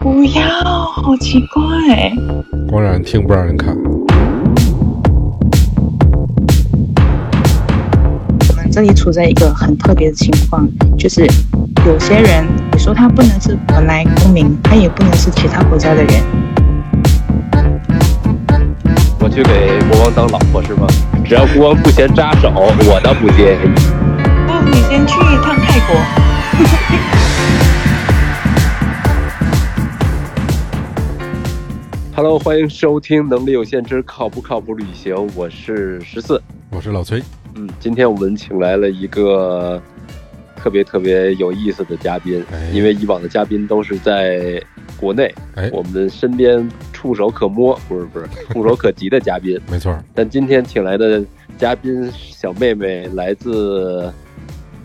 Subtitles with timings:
[0.00, 0.42] 不要，
[0.86, 1.62] 好奇怪。
[2.68, 3.74] 光让人听不让人看。
[8.48, 10.68] 我们这里处在一个很特别的情况，
[10.98, 11.26] 就是
[11.86, 16.22] 有些人，你说他不能是本来公民，他也不能是其他国家的人。
[19.20, 20.86] 我去给国王当老婆是吗？
[21.24, 23.58] 只要国王不嫌扎手，我倒不介意。
[24.46, 26.23] 不，你先去一趟泰国。
[32.16, 36.40] Hello，欢迎收听《能力有限之靠不靠谱旅行》，我是十四。
[36.70, 37.20] 我是老崔，
[37.56, 39.82] 嗯，今天我们请来了一个
[40.56, 44.62] 特别特别有意思的嘉宾，哎因为以往的嘉宾都是在
[44.96, 49.60] 国内，哎，我们身边触手可摸，不是不是 触手可及的嘉宾。
[49.68, 51.20] 没错，但今天请来的
[51.58, 54.12] 嘉宾小妹妹来自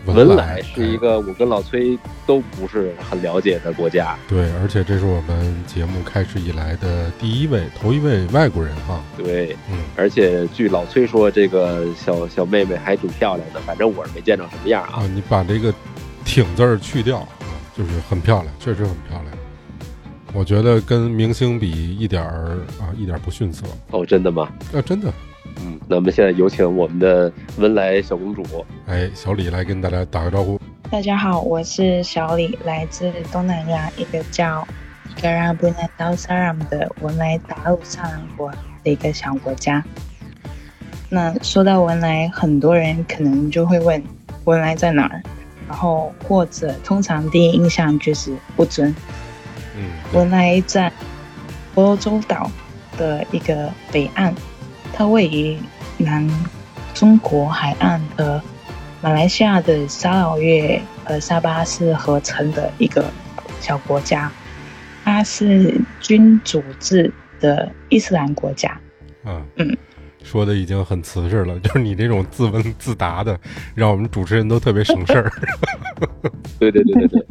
[0.06, 4.16] 文莱莱，是一个我跟老崔都不是很了解的国家。
[4.28, 9.02] 对，而且这是我们节目开始以来的第一位、头一位外国人哈。
[9.16, 15.02] 对，嗯，而且据老崔说，这个小小妹妹还挺漂亮的，反正我是没见着什么样啊。
[15.02, 15.72] 啊，你把这个
[16.24, 19.26] “挺”字儿去掉啊，就是很漂亮，确实很漂亮。
[20.32, 23.66] 我觉得跟明星比一点儿啊，一点儿不逊色。
[23.90, 24.48] 哦，真的吗？
[24.72, 25.12] 啊，真的。
[25.62, 28.42] 嗯，那我们现在有请我们的文莱小公主。
[28.86, 30.60] 哎，小李来跟大家打个招呼。
[30.90, 34.66] 大家好，我是小李，来自东南亚一个叫
[35.08, 38.50] 伊格拉布纳道萨拉姆的文莱达鲁萨兰国
[38.82, 39.84] 的一个小国家。
[41.08, 44.02] 那说到文莱，很多人可能就会问
[44.44, 45.22] 文莱在哪儿，
[45.68, 48.94] 然后或者通常第一印象就是不准。
[49.76, 50.90] 嗯，文莱在
[51.74, 52.50] 婆罗洲岛
[52.96, 54.34] 的一个北岸，
[54.92, 55.56] 它位于
[55.98, 56.28] 南
[56.94, 58.40] 中国海岸和
[59.00, 63.04] 马来西亚的沙劳越和沙巴是合成的一个
[63.60, 64.30] 小国家。
[65.04, 68.70] 它是君主制的伊斯兰国家。
[69.24, 69.76] 啊，嗯，
[70.22, 73.38] 说的已经很瓷实了， 就是你这种自问自答的，
[73.74, 75.32] 让我们主持人都特别省事儿
[76.58, 77.26] 对对对对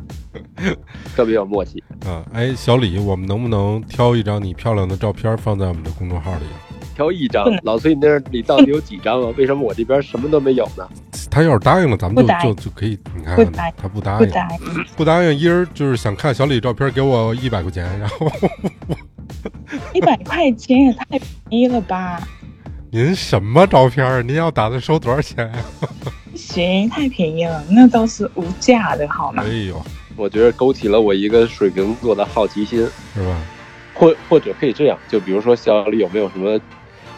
[0.55, 0.77] 对，
[1.15, 1.83] 特别有默契。
[2.05, 2.25] 啊。
[2.33, 6.57] 哎，小李，我们能不能挑一张你漂亮的照片放在我们的公众号里啊？
[6.99, 9.33] 挑一张，老崔你那里到底有几张啊？
[9.39, 10.85] 为什么我这边什么都没有呢？
[11.31, 12.99] 他要是答应了，咱们就就就可以。
[13.15, 13.37] 你看
[13.77, 18.29] 他不答应，不答应，不答应，一人就是想看小李照片，给我一百块钱，然后
[19.95, 22.19] 一百块钱也太便宜了吧？
[22.91, 24.27] 您什么照片？
[24.27, 29.53] 您要打算收多少钱呀、不行，太便宜了，那都是无价的好吗哎？
[29.69, 29.81] 呦，
[30.17, 32.79] 我觉得勾起了我一个水瓶座的好奇心，
[33.13, 33.37] 是吧？
[33.93, 36.59] 或或者可以这样，就比如说小李有没有什么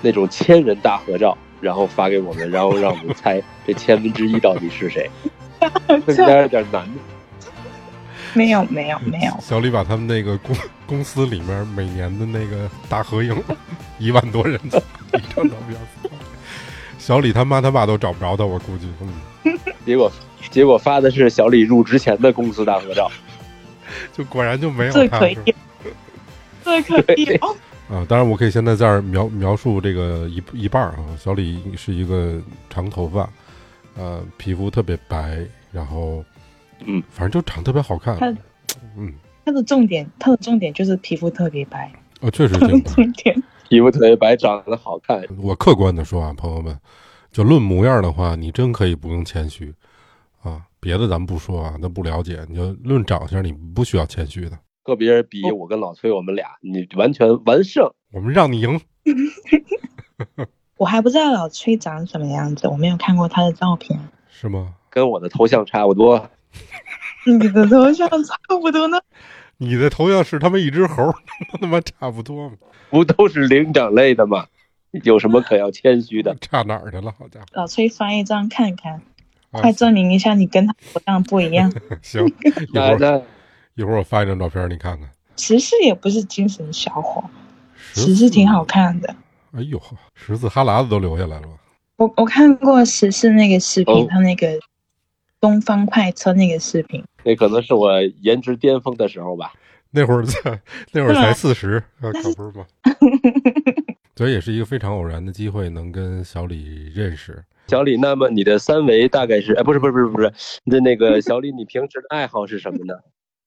[0.01, 5.09] 那种千人大合照，然后发给我们， 然后让我们猜这千分之一到底是谁？
[6.07, 6.87] 这有点有点难。
[8.33, 13.35] 没有没有没有，小李把他们那个公公司里面每年的那个大合影，
[13.99, 14.81] 一万多人的
[15.13, 15.77] 一张照片，
[16.97, 18.87] 小李他妈他爸都找不着他，我估计，
[19.43, 20.09] 嗯， 结果
[20.49, 23.11] 结果发的是小李入职前的公司大合照。
[24.13, 24.99] 就果然就没有他。
[25.01, 25.57] 这可以是吧，
[26.63, 27.55] 这可以哦。
[27.91, 31.05] 啊，当然我可以现在这儿描描述这个一一半儿啊。
[31.19, 33.29] 小李是一个长头发，
[33.97, 36.23] 呃，皮肤特别白，然后，
[36.85, 38.17] 嗯，反正就长特别好看。
[38.17, 38.33] 他
[38.95, 39.13] 嗯，
[39.43, 41.91] 他的重点，他的重点就是皮肤特别白，
[42.21, 42.57] 啊，确实。
[42.57, 43.43] 重点。
[43.67, 45.21] 皮肤特别白，长得好看。
[45.37, 46.77] 我客观的说啊，朋友们，
[47.29, 49.73] 就论模样的话，你真可以不用谦虚
[50.41, 50.61] 啊。
[50.79, 54.57] 别的咱们不说啊，那不了解，你就论长相，你不需要谦虚的。
[54.83, 57.91] 和别人比，我跟老崔我们俩，你完全完胜。
[58.11, 58.81] 我们让你赢，
[60.77, 63.99] 我还不知道老崔长什么样子，我没有看过他的照片。
[64.29, 64.73] 是吗？
[64.89, 66.29] 跟我的头像差不多。
[67.25, 68.99] 你的头像差不多呢。
[69.57, 71.13] 你的头像是他妈一只猴，
[71.59, 72.55] 他妈差不多吗？
[72.89, 74.47] 不都是灵长类的吗？
[75.03, 76.35] 有什么可要谦虚的？
[76.41, 77.13] 差哪儿去了？
[77.17, 77.45] 好家伙！
[77.53, 79.01] 老崔发一张看看，
[79.51, 81.71] 啊快证明一下你跟他头像不一样。
[82.01, 83.21] 行，一会儿那那
[83.81, 85.09] 一会儿我发一张照片，你看看。
[85.37, 87.23] 十四也不是精神小伙，
[87.93, 89.15] 石十四挺好看的。
[89.53, 89.81] 哎呦，
[90.13, 91.47] 十四哈喇子都流下来了。
[91.97, 94.59] 我我看过十四那个视频，哦他那个
[95.39, 99.51] 东方快车那个视频，那可能是我颜值巅峰的时候吧。
[99.89, 100.61] 那会儿在
[100.91, 102.65] 那会儿才四十，可不是吗？
[104.15, 107.43] 所以也是一个非常偶然的机会，能跟小李认识。
[107.67, 109.53] 小李，那么你的三维大概是？
[109.53, 110.31] 哎，不是不是不是不是，
[110.63, 112.93] 你的那个小李，你平时的爱好是什么呢？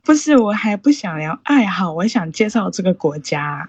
[0.05, 3.67] 不是我还不想聊爱好，我想介绍这个国家。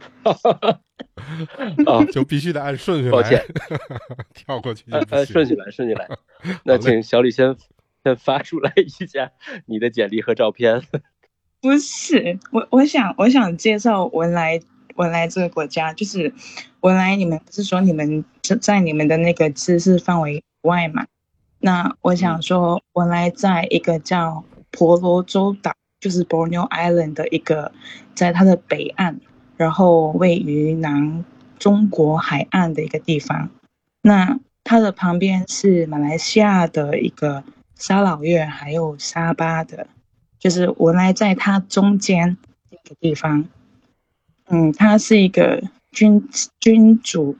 [1.86, 3.42] 哦，就必须得按顺序来，抱歉
[4.36, 6.08] 跳过去按按顺序来，顺序来。
[6.64, 7.56] 那请小李先
[8.20, 9.32] 发出来一下
[9.66, 10.84] 你的简历和照片。
[11.62, 14.60] 不是我，我想我想介绍文莱
[14.96, 16.34] 文莱这个国家，就是
[16.82, 18.24] 文莱，你们不是说你们
[18.62, 21.08] 在你们的那个知识范围外嘛？
[21.60, 25.74] 那我想说，文莱在一个叫婆罗洲岛，
[26.06, 27.72] 就是 Borneo Island 的一个，
[28.14, 29.18] 在它的北岸，
[29.58, 31.26] 然后位于南
[31.58, 33.50] 中国海岸的一个地方。
[34.04, 37.44] 那它的旁边是马来西亚的一个
[37.74, 39.88] 沙老越，还有沙巴的。
[40.38, 42.38] 就是我来在它中间
[42.70, 43.48] 一个地方，
[44.46, 46.30] 嗯，它是一个君
[46.60, 47.36] 君主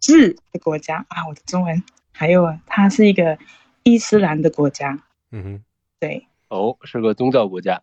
[0.00, 1.28] 制的国家啊。
[1.28, 3.36] 我的中文还有啊，它是一个
[3.82, 5.02] 伊斯兰的国家。
[5.32, 5.60] 嗯哼，
[6.00, 7.82] 对，哦，是个宗教国家。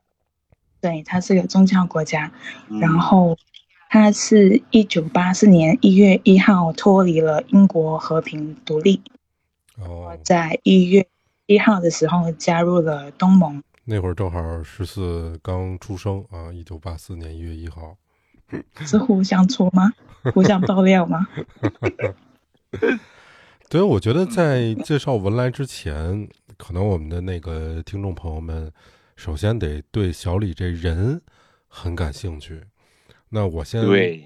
[0.82, 2.32] 对，它是个宗教国家。
[2.80, 3.38] 然后，
[3.90, 9.02] 它是一九八四年一月一号脱离了英国和平独立。
[9.80, 11.08] 哦，在一月
[11.46, 13.62] 一号的时候加入了东盟。
[13.86, 17.96] 那会儿正好十四刚出生啊，一九八四年一月一号，
[18.86, 19.94] 是互相戳吗？
[20.34, 21.28] 互相爆料吗？
[23.70, 26.28] 对，我觉得在介绍文莱之前，
[26.58, 28.72] 可能我们的那个听众朋友们，
[29.18, 31.20] 首先得对小李这人
[31.68, 32.62] 很感兴趣。
[33.30, 33.84] 那我先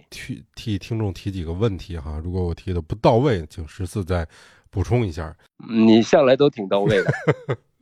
[0.09, 4.27] 替替听众提几个问题哈，如果我提的不到位，请十四再
[4.69, 5.33] 补充一下。
[5.69, 7.11] 你向来都挺到位的。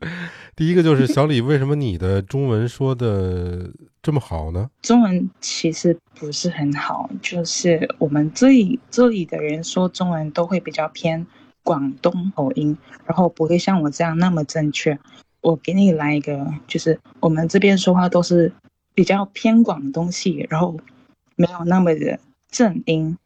[0.56, 3.70] 第一个就是小李，为什么你的中文说的
[4.04, 4.70] 这么好呢？
[4.84, 11.26] 中文其实不是很好，就是我们这里这里的人说中文都会比较偏
[11.64, 14.98] 广东口音，然后不会像我这样那么正确。
[15.42, 18.52] 我给你来一个，就是我们这边说话都是
[18.94, 20.78] 比较偏广的东西，然后
[21.36, 22.20] 没有那么的
[22.50, 23.18] 正音。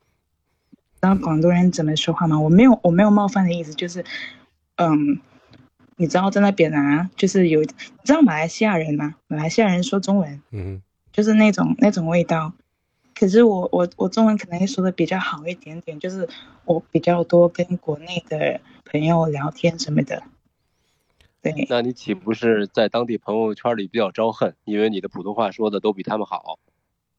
[0.71, 2.39] 知道广东人怎么说话吗？
[2.39, 4.03] 我没有，我没有冒犯的意思，就是
[4.75, 5.19] 嗯。
[5.95, 7.67] 你知道在那边啊，就是有，你
[8.03, 9.13] 知道马来西亚人吗？
[9.27, 10.81] 马来西亚人说中文，嗯，
[11.11, 12.51] 就是那种那种味道。
[13.13, 16.27] 可是我我我中文可能会说的比较好一点点，就是
[16.65, 20.23] 我比较多跟国内的朋友聊天什么的。
[21.43, 24.55] 对，那你岂不是在当地朋友圈里比较招恨？
[24.63, 26.57] 因为你的普通话说的都比他们好。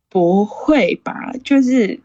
[0.08, 1.32] 不会吧？
[1.44, 2.00] 就是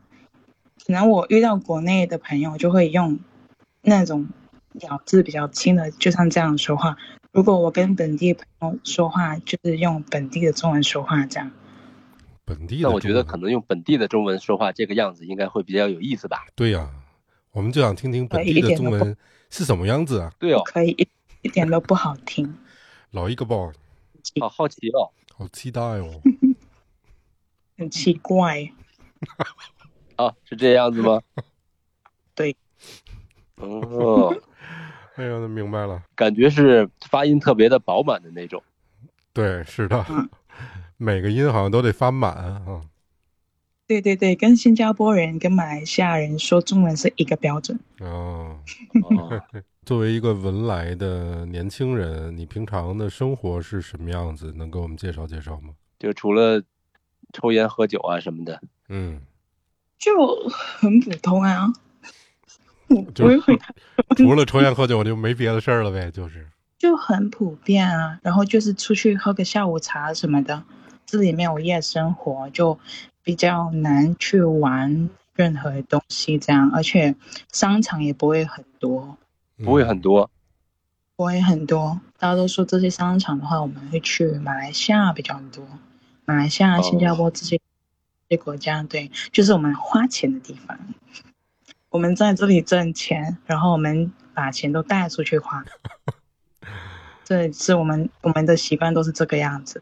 [0.85, 3.17] 可能我遇到国内的朋友就会用
[3.81, 4.27] 那种。
[4.81, 6.95] 咬字比较轻的，就像这样说话。
[7.31, 11.51] 如果我跟本地朋友说话，就是用本地的中文说话，这样。
[12.45, 16.45] 本地的，那我觉得可能用本地的中文说话，这个样子应该会比较有意思吧？
[16.55, 16.87] 对呀，
[17.51, 19.17] 我们就想听听本地的中文
[19.49, 20.31] 是什么样子啊？
[20.37, 21.09] 对哦，可以，
[21.41, 22.57] 一点都不好听。
[23.11, 23.55] 老一个吧，
[24.39, 26.21] 好好奇哦，好期待哦，
[27.77, 28.69] 很奇怪。
[30.15, 31.21] 啊， 是这样子吗？
[32.35, 32.55] 对。
[33.55, 34.35] 哦。
[35.15, 38.63] 哎呀，明白了，感觉是发音特别的饱满的那种。
[39.33, 40.05] 对，是的，
[40.97, 42.81] 每个音好像都得发满啊。
[43.89, 47.79] 对对对，跟新加坡人、跟马来西亚人说中文是一个标准。
[48.01, 48.59] 哦。
[49.83, 54.53] 作为一个文莱的年轻人，你平常的生活是什么样子？
[54.55, 55.73] 能给我们介绍介绍吗？
[55.97, 56.61] 就除了
[57.33, 58.61] 抽烟喝酒啊什么的。
[58.89, 59.21] 嗯。
[59.97, 60.11] 就
[60.47, 61.73] 很普通啊。
[63.15, 63.25] 就
[64.15, 66.47] 除了抽烟喝酒就没别的事儿了呗，就是
[66.77, 68.19] 就很普遍啊。
[68.21, 70.63] 然后就是出去喝个下午茶什么的，
[71.07, 72.77] 这里面有夜生活，就
[73.23, 76.71] 比较难去玩任何东西这样。
[76.73, 77.15] 而且
[77.51, 79.17] 商场也不会很多，
[79.63, 80.29] 不会很多，
[81.15, 81.99] 不会很多。
[82.17, 85.65] 大家都说这些商场的话，我们会去马来西亚比较多，
[86.25, 87.57] 马来西亚、新加坡这些
[88.27, 90.77] 这些国家，对，就是我们花钱的地方。
[91.89, 95.65] 我们在这里挣钱，然后我们把钱都带出去花，
[97.25, 99.81] 这是我们我们的习惯都是这个样子。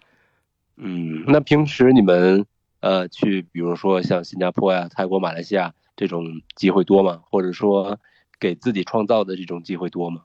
[0.77, 2.45] 嗯，那平时你们
[2.79, 6.23] 呃去，比如说像新加坡呀、泰国、马来西亚这种
[6.55, 7.21] 机会多吗？
[7.29, 7.99] 或者说
[8.39, 10.21] 给自己创造的这种机会多吗？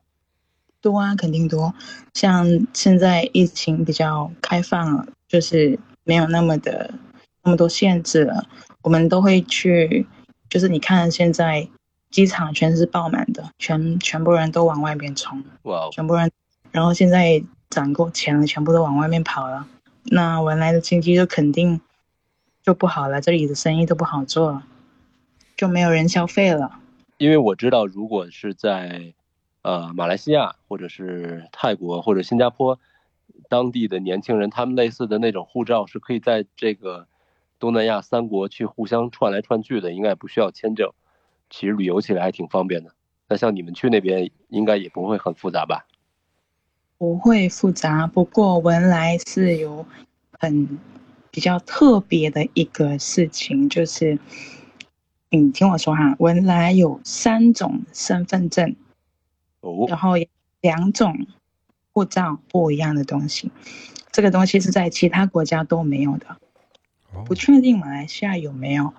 [0.81, 1.73] 多啊，肯定多。
[2.13, 6.93] 像现在疫情比较开放了，就是没有那么的
[7.43, 8.47] 那么多限制了，
[8.81, 10.05] 我们都会去。
[10.49, 11.67] 就是你看现在
[12.11, 15.89] 机场全是爆满的，全全部人都往外面冲，哇！
[15.91, 16.29] 全部人，
[16.71, 19.65] 然后现在攒够钱了，全部都往外面跑了，
[20.03, 21.81] 那原来的经济就肯定
[22.63, 24.63] 就不好了，这里的生意都不好做了，
[25.55, 26.79] 就没有人消费了。
[27.17, 29.13] 因为我知道，如果是在
[29.61, 32.79] 呃马来西亚或者是泰国或者新加坡，
[33.49, 37.05] 当地的年轻人，他们类似的那种护照是可以在这个。
[37.59, 40.91] 东南亚三国去互相串来串去的，应该不需要签证，
[41.49, 42.91] 其实旅游起来还挺方便的。
[43.29, 45.85] 那像你们去那边，应该也不会很复杂吧？
[46.97, 49.85] 不会复杂，不过文莱是有
[50.37, 50.77] 很
[51.33, 54.19] 比较特别的一个事情，就是
[55.31, 58.75] 你听我说哈，文莱有三种身份证，
[59.61, 60.11] 哦，然后
[60.61, 61.25] 两种
[61.91, 63.51] 护照不一样的东西，
[64.11, 66.37] 这个东西是在其他国家都没有的，
[67.25, 68.93] 不确定马来西亚有没有。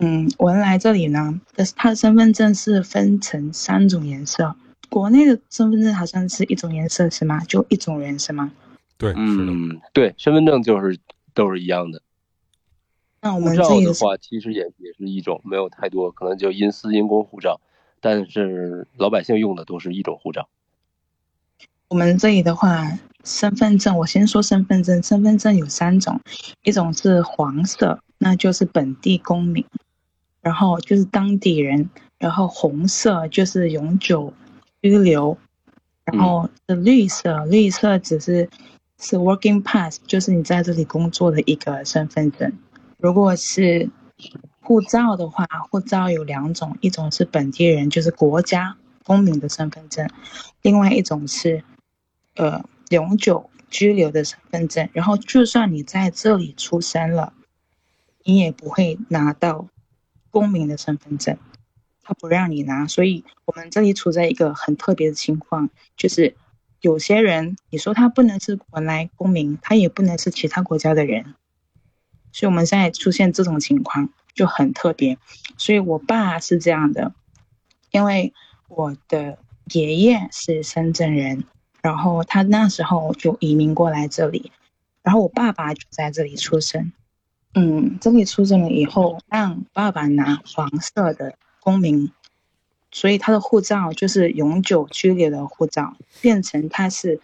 [0.00, 4.56] 嗯，文莱这里呢，的它的身份证是分成三种颜色。
[4.88, 7.44] 国内的身份证好像是一种颜色是吗？
[7.44, 8.50] 就一种颜色吗？
[8.96, 10.98] 对，嗯，对，身份证就是
[11.38, 12.02] 都是一样的。
[13.22, 17.60] 那我们护照的话，其实也也是一种，没有太多，可能就因私因公护照，
[18.00, 20.48] 但是老百姓用的都是一种护照。
[21.88, 26.20] 我们这里的话，身份证我先说身份证，身份证有三种，
[26.64, 29.64] 一种是黄色，那就是本地公民，
[30.42, 34.34] 然后就是当地人，然后红色就是永久。
[34.80, 35.36] 居留，
[36.04, 38.48] 然后是绿色，绿色只是
[39.00, 42.52] 是 working pass，就是你在这里工作的一个身份证。
[42.98, 43.88] 如果是
[44.60, 50.08] 护照的话，护照有两种，一种是本地人，就是国家公民的身份证；，
[50.62, 51.62] 另外一种是
[52.34, 54.88] 呃永久居留的身份证。
[54.92, 57.32] 然后，就算你在这里出生了，
[58.24, 59.68] 你也不会拿到
[60.30, 61.38] 公民的身份证。
[62.02, 66.34] 他不让你拿，所以我们这里处在一个很特别的情况，就是
[66.80, 71.34] 有些人你说他不能是文莱公民，他也不能是其他国家的人，
[72.32, 75.18] 所以我们现在出现这种情况就很特别。
[75.56, 77.12] 所以我爸是这样的，
[77.90, 78.32] 因为
[78.68, 79.38] 我的
[79.72, 81.44] 爷爷是深圳人，
[81.82, 84.52] 然后他那时候就移民过来这里，
[85.02, 86.92] 然后我爸爸就在这里出生，
[87.54, 91.34] 嗯，这里出生了以后，让爸爸拿黄色的。
[91.60, 92.10] 公民，
[92.90, 97.20] 所以他的护照就是永久居留的护照，变成他是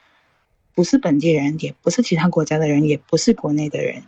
[0.74, 4.02] 不是本地人，也不是其他国家的人，也不是国内的人。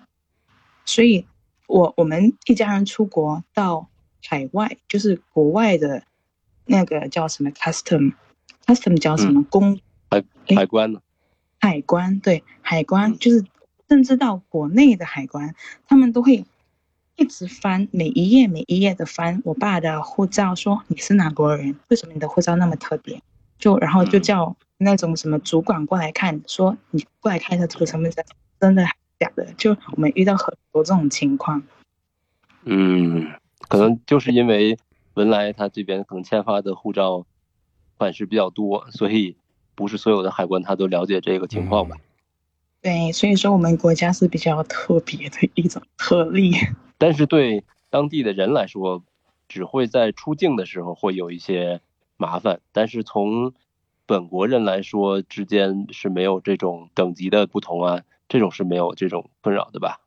[0.84, 1.26] 所以，
[1.66, 3.88] 我我们一家人出国到
[4.24, 6.02] 海外，就是国外的
[6.66, 10.22] 那个叫什么 custom，custom 叫什么公海
[10.54, 11.00] 海关呢？
[11.58, 13.44] 海关对海关，就是
[13.88, 15.54] 甚至到国内的海关，
[15.86, 16.44] 他们都会。
[17.16, 21.74] 一直翻每一页每一页的翻我爸的护照，说你是哪国人？
[21.88, 23.20] 为什么你的护照那么特别？
[23.58, 28.22] 就然后就叫那种什么主管过来看，说你过来看一下这个身份证，
[28.60, 28.84] 真的
[29.18, 29.46] 假的？
[29.56, 31.62] 就我们遇到很多这种情况。
[32.64, 33.32] 嗯，
[33.68, 34.76] 可能就是因为
[35.14, 37.24] 文莱他这边可能签发的护照
[37.96, 39.36] 款式比较多，所以
[39.74, 41.96] 不是所有的海关他都了解这个情况吧？
[42.82, 46.52] 对，所以说我们国家是比较特别的一种特例。
[46.98, 49.02] 但是对当地的人来说，
[49.48, 51.80] 只会在出境的时候会有一些
[52.16, 52.60] 麻烦。
[52.72, 53.52] 但是从
[54.06, 60.00] 本国人来说，之间是没有这种等级的不同啊，这种是没有这种困扰的吧？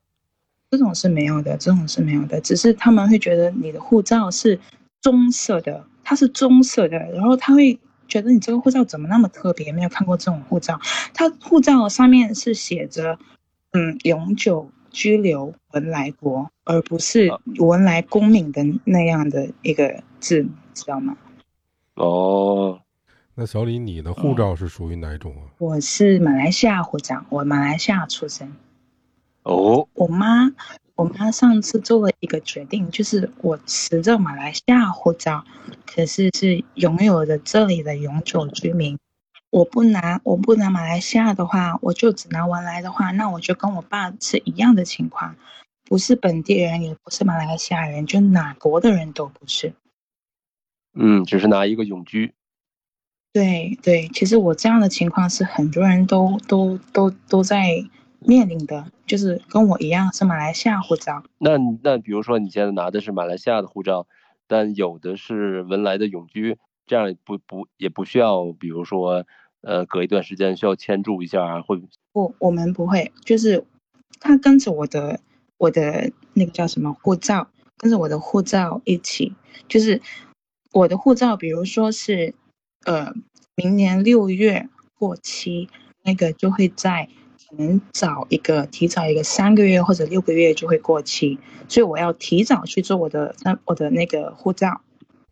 [0.72, 2.40] 这种是没有的，这种是没有的。
[2.42, 4.60] 只是他们会觉得你的护照是
[5.02, 9.72] 棕色的，它是棕色的，然后他会觉得你这个护照怎么那么特别？
[9.72, 10.80] 没有看过这种护照，
[11.14, 13.18] 它护照上面是写着
[13.72, 14.72] 嗯永久。
[14.92, 21.18] 居留文莱国，而不是文莱公民的那样的一个字，知道吗？
[21.96, 22.80] 哦，
[23.36, 25.52] 那小李，你的护照是属于哪种啊？
[25.58, 28.54] 我是马来西亚护照，我马来西亚出生。
[29.44, 30.52] 哦，我妈，
[30.96, 35.44] 我妈上次做了一个决定，就是我持着马来西亚护照，
[35.86, 38.98] 可是是拥有着这里的永久居民。
[39.52, 45.36] 我不拿，我不拿马来西亚的话，我就只拿文莱的话，那我就跟我爸是一样的情况，
[45.86, 49.74] 不是本地人，也不是马来西亚人，就哪国的人都不是。
[50.94, 52.36] 嗯，只是拿一个永居。
[53.34, 57.84] 对对，其实我这样的情况是很多人都都都都在
[58.20, 61.24] 面临的，就是跟我一样是马来西亚护照。
[61.40, 64.08] 那那比如说你现在拿的是马来西亚的护照，
[64.48, 66.60] 但有的是文莱的永居。
[66.88, 69.24] 这样不不也不需要，比如说，
[69.62, 71.82] 呃，隔一段时间需要签注一下，会
[72.14, 72.34] 不？
[72.40, 73.66] 我们不会，就是
[74.20, 75.20] 他跟着我的
[75.58, 79.36] 我的那个叫什么护照，跟着我的护照一起，
[79.68, 80.02] 就是
[80.72, 82.34] 我的护照，比如说是
[82.86, 83.14] 呃
[83.56, 85.70] 明年六月过期，
[86.04, 87.10] 那个就会在
[87.50, 91.38] 可能早一个提早一个三个月或者六个月就会过期，
[91.68, 94.82] 所以我要提早去做我的那我的那个护照。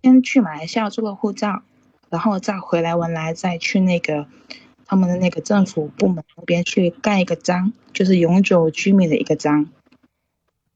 [0.03, 1.63] 先去马来西亚做个护照，
[2.09, 4.27] 然后再回来文莱，再去那个
[4.85, 9.69] 他们的那个政府部门那边去盖一个章，就是永久居民的一个章。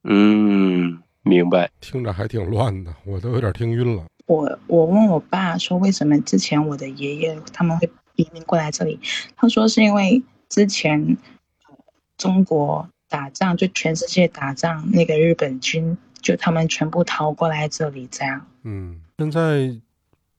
[0.04, 1.70] 嗯，明白。
[1.80, 4.06] 听着还挺乱的，我都有点听晕了。
[4.26, 9.00] 我我问我爸说，为什么之前我的爷爷他们会移民过来这里。
[9.36, 11.18] 他说是因为之前
[12.18, 18.46] 中国打仗，就全世界打仗，那个日本军就他们全部逃过来这里，这样。
[18.64, 19.76] 嗯，现在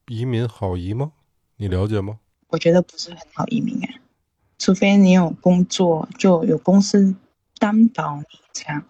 [0.09, 1.13] 移民好移吗？
[1.57, 2.19] 你了解吗？
[2.49, 4.01] 我觉得不是很好移民哎，
[4.59, 7.15] 除非你有工作，就有公司
[7.59, 8.85] 担保你这样，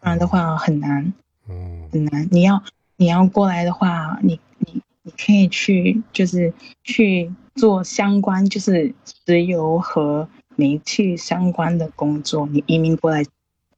[0.00, 1.12] 不然的话很难。
[1.48, 2.28] 嗯，很难。
[2.30, 2.62] 你要
[2.96, 6.52] 你要过来的话，你你你可以去，就是
[6.84, 8.94] 去做相关，就是
[9.26, 12.46] 石油和煤气相关的工作。
[12.46, 13.24] 你移民过来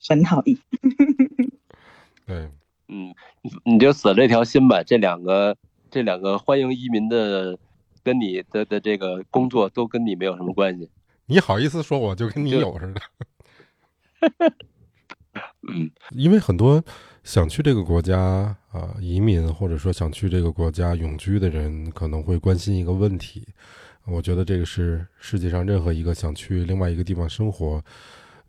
[0.09, 0.59] 很好移。
[2.27, 2.51] 对，
[2.89, 4.83] 嗯，你你就死了这条心吧。
[4.83, 5.57] 这两个
[5.91, 7.59] 这两个欢迎移民的，
[8.03, 10.89] 跟你的的这个工作都跟你没有什么关系。
[11.27, 13.03] 你好意思说我就跟你有似的？
[15.69, 16.83] 嗯，因为很多。
[17.23, 18.19] 想去这个国家
[18.73, 23.47] 啊移民，或者说想去这个国家永居的人，可能会关心一个问题。
[24.07, 27.85] 我觉得这个是世界上任何一个想去另外一个地方生活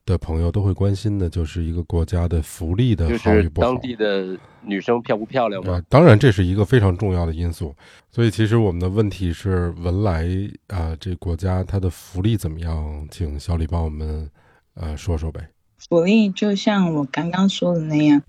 [0.05, 3.67] 的朋友都会关心的，就是一个国家的福利的好与不好。
[3.67, 5.81] 当地的女生漂不漂亮吗？
[5.89, 7.75] 当然，这是一个非常重要的因素。
[8.09, 10.27] 所以，其实我们的问题是，文莱
[10.67, 13.07] 啊，这国家它的福利怎么样？
[13.09, 14.29] 请小李帮我们
[14.73, 15.49] 呃说说呗。
[15.89, 18.21] 福利就像我刚刚说的那样。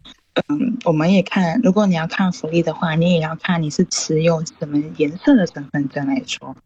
[0.49, 6.57] 嗯，我们也看，如果你要看福利的话，你也要看你是持有什么颜色的身份证来说。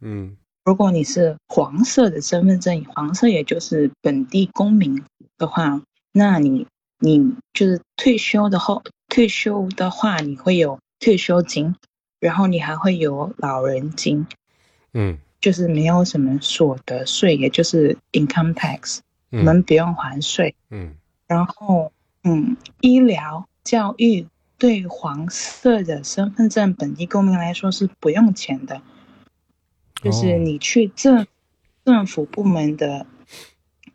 [0.00, 5.02] 嗯，如果你是黄色的身份证，黄色也就是本地公民
[5.38, 5.80] 的话，
[6.12, 6.66] 那你
[6.98, 11.76] 你就是退休的后退休的话，你会有退休金，
[12.18, 14.26] 然后你还会有老人金。
[14.92, 18.98] 嗯，就是没有什么所得税，也就是 income tax，
[19.30, 20.54] 我们不用还税。
[20.70, 20.94] 嗯，
[21.26, 21.92] 然后。
[22.28, 24.26] 嗯，医疗、教育
[24.58, 28.82] 对黄色的身份证本地公民来说是不用钱的，
[30.02, 31.26] 就是你去政
[31.84, 33.06] 政府部门的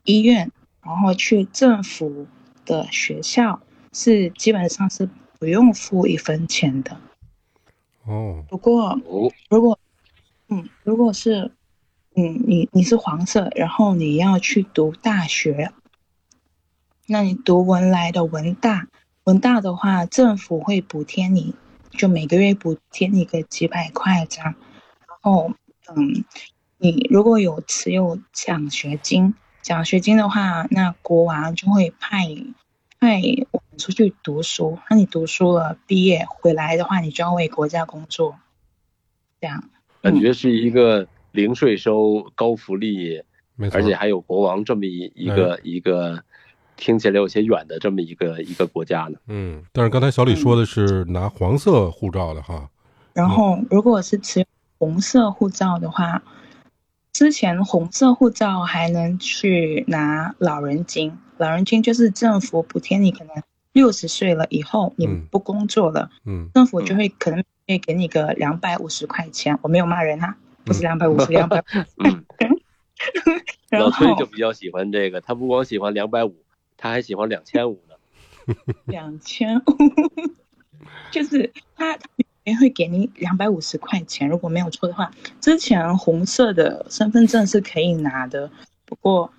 [0.04, 0.52] 医院，
[0.84, 2.28] 然后去政府
[2.66, 3.62] 的学校，
[3.94, 6.98] 是基本上是不用付一分钱的。
[8.06, 9.00] 哦，不过
[9.50, 9.78] 如果
[10.48, 11.52] 嗯，如果是
[12.16, 15.72] 嗯，你你是黄色，然后你要去读大学。
[17.08, 18.88] 那你读文莱的文大，
[19.26, 21.54] 文大的话，政府会补贴你，
[21.92, 24.56] 就每个月补贴你个几百块这样。
[25.08, 25.52] 然后，
[25.96, 26.24] 嗯，
[26.78, 32.28] 你如果有持有奖学金，奖学金的话，那国王就会派
[33.00, 34.78] 派我们出去读书。
[34.90, 38.36] 那你读书了，毕业回来的话，你就要为国家工作。
[39.40, 39.64] 这样，
[40.02, 43.22] 感觉是一个零税收、高福利，
[43.72, 46.24] 而且还有国王这么一一个一个。
[46.78, 49.20] 听起来有些远的这么一个一个国家呢。
[49.28, 52.68] 嗯，但是刚才小李说的是拿黄色护照的哈。
[53.14, 54.44] 然后，如果是持
[54.82, 56.24] 红色护照的话，
[57.14, 61.20] 之前红色护照还能去拿老人金。
[61.38, 69.60] 老人金就是政府补贴你，可能六十岁了以后你不工作了，嗯，政府就会可能会给你个两百五十块钱。
[69.62, 71.64] 我没有骂人啊，不是两百五十， 两百。
[73.70, 76.36] 老崔就比较喜欢这个，他不光喜欢两百五。
[76.76, 79.64] 他还喜欢两千五呢，两千五，
[81.14, 85.12] 就是他也会给你两百五十块钱，如果没有错的话。
[85.40, 88.50] 之前红色的身份证是可以拿的，
[88.86, 89.32] 不过，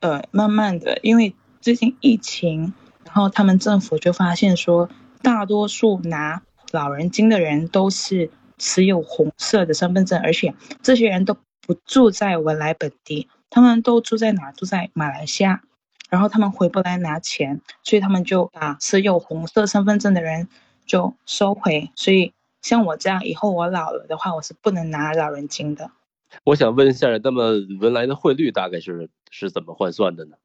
[0.00, 4.88] 呃，慢慢的，因为最近疫情，然后他们政府就发现说，
[5.22, 14.52] 大多数拿老人金的人都是持有红色的身份证，而且这些人都不住在文莱本地，他们都住在哪？
[14.52, 15.62] 住在马来西亚。
[16.10, 20.48] 然后他们回不来拿钱，所以他们就把持有红色身份证的人
[20.86, 21.90] 就收回。
[21.94, 25.90] 所以像我这样，以后我老了的话，我是不能拿老人金的。
[26.44, 30.36] 我想问一下，那么文莱的汇率大概是是怎么换算的呢？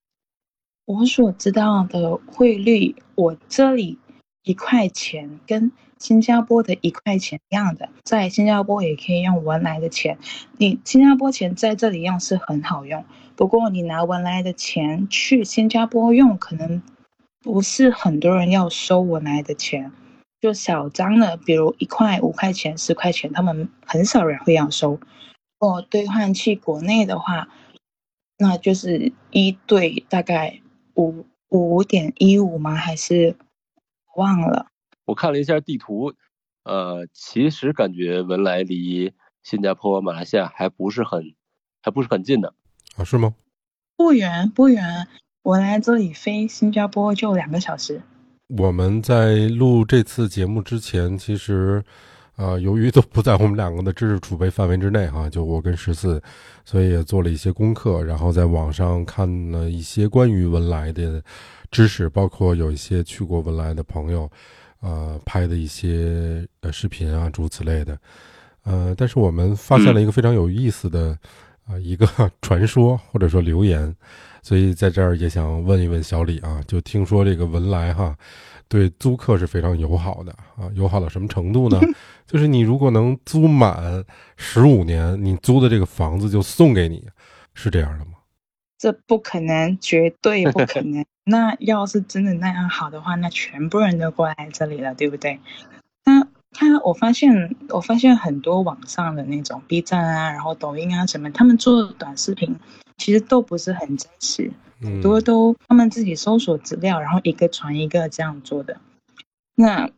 [0.85, 3.97] 我所知道的汇率，我这里
[4.43, 10.17] 一块钱跟新加坡的一块钱一样的，在新加坡也可以用文莱的钱。
[10.57, 13.03] 你新加坡钱在这里用是很好用。
[13.35, 16.81] 不过，你拿文莱的钱去新加坡用，可能
[17.41, 19.91] 不是很多人要收文莱的钱，
[20.41, 24.99] 就小张的，比如一块、五块钱、十块钱，他们很少人会要收。
[25.59, 27.49] 或兑换去国内的话，
[28.37, 30.61] 那就是一对大概
[30.95, 32.75] 五五点一五吗？
[32.75, 33.35] 还是
[34.15, 34.67] 忘了？
[35.03, 36.13] 我看了一下地图，
[36.63, 39.11] 呃，其实感觉文莱离
[39.43, 41.35] 新加坡、马来西亚还不是很，
[41.81, 42.53] 还不是很近的。
[42.95, 43.35] 啊，是吗？
[43.97, 45.09] 不远不远，
[45.43, 48.01] 我来这里飞新加坡就两个小时。
[48.49, 51.83] 我们在录这次节目之前，其实，
[52.35, 56.19] 呃，由于都不在我们两个的知识储备范围之内哈，就我跟十四，
[56.65, 61.23] 所以也做了一些功课，然后在网上看了一些关于文莱的
[61.69, 64.27] 知识，包括有一些去过文莱的朋友，
[64.79, 67.95] 呃，拍的一些呃视频啊，诸如此类的。
[68.63, 71.15] 呃，但是我们发现了一个非常有意思的
[71.69, 72.07] 啊一个
[72.41, 73.95] 传说或者说留言，
[74.41, 78.15] 所以在这儿也想问一问小李啊，就听说这个文莱哈。
[78.67, 81.79] 对租客是非常友好的啊，友好到什么程度呢？
[82.27, 84.05] 就是你如果能租满
[84.37, 87.03] 十五年，你租的这个房子就送给你，
[87.55, 88.11] 是这样的吗？
[88.77, 91.03] 这不可能，绝对不可能。
[91.25, 95.39] 那要是真的那样好的话，那全部人都过来这里了，对不对？
[96.05, 102.55] 那他，我发现，我发现很多网上的那种 B 站啊，然后抖音啊什么，他们做短视频，
[102.97, 104.51] 其实都不是很真实。
[104.81, 108.77] 很多都他们自己搜索资料，然后一个传一个这样做的。
[109.55, 109.89] 那，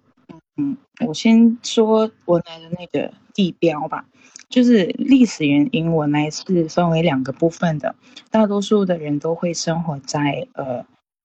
[0.57, 4.05] 嗯，我先说文莱的那个地标吧，
[4.49, 7.95] 就是历史原因，文莱是分为两个部分的。
[8.31, 10.83] 大多数的人都会生活在呃，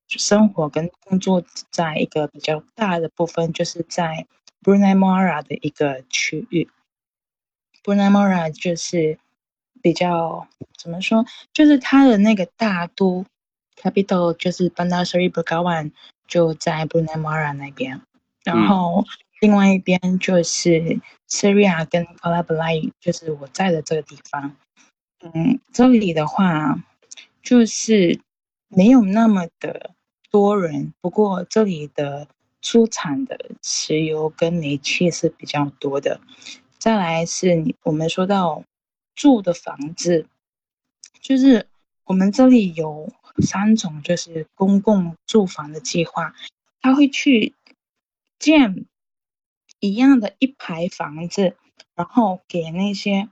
[0.09, 4.27] 生活跟工作在一个比较大的部分，就是在
[4.67, 6.69] Brunei Mara 的一个区域。
[7.85, 9.21] Brunei Mara 就是
[9.81, 13.25] 比较怎么说，就是它的那个大都。
[13.79, 15.93] capital 就是 Bandar Seri Begawan，
[16.27, 18.01] 就在 Brunei Mara 那边，
[18.43, 19.05] 然后
[19.39, 20.99] 另外一边就是
[21.29, 24.57] Syria 跟 Kuala Belait，就是我在的这个地方。
[25.21, 26.83] 嗯，这里的话
[27.43, 28.19] 就是
[28.69, 29.91] 没有那么的
[30.31, 32.29] 多人，不过这里的
[32.67, 36.21] 出产的石油跟煤气是比较多的。
[36.79, 38.65] 再来是你我们说到
[39.15, 40.27] 住的房子，
[41.21, 41.69] 就是
[42.03, 43.13] 我们这里有。
[43.43, 46.35] 三种就是公共住房的计划，
[46.81, 47.55] 他会去
[48.39, 48.87] 建
[49.79, 51.55] 一样的一排房子，
[51.95, 53.29] 然后给那些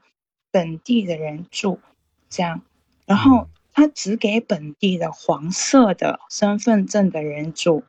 [0.50, 1.80] 本地的人住，
[2.28, 2.60] 这样，
[3.06, 7.82] 然后他只给本地的黄色的身份证的人住，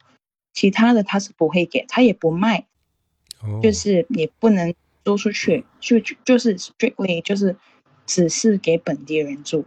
[0.55, 2.65] 其他的他是不会给，他也不卖，
[3.61, 7.55] 就是也不能租出去，就就是 strictly 就是
[8.07, 9.65] 只是给本地人住。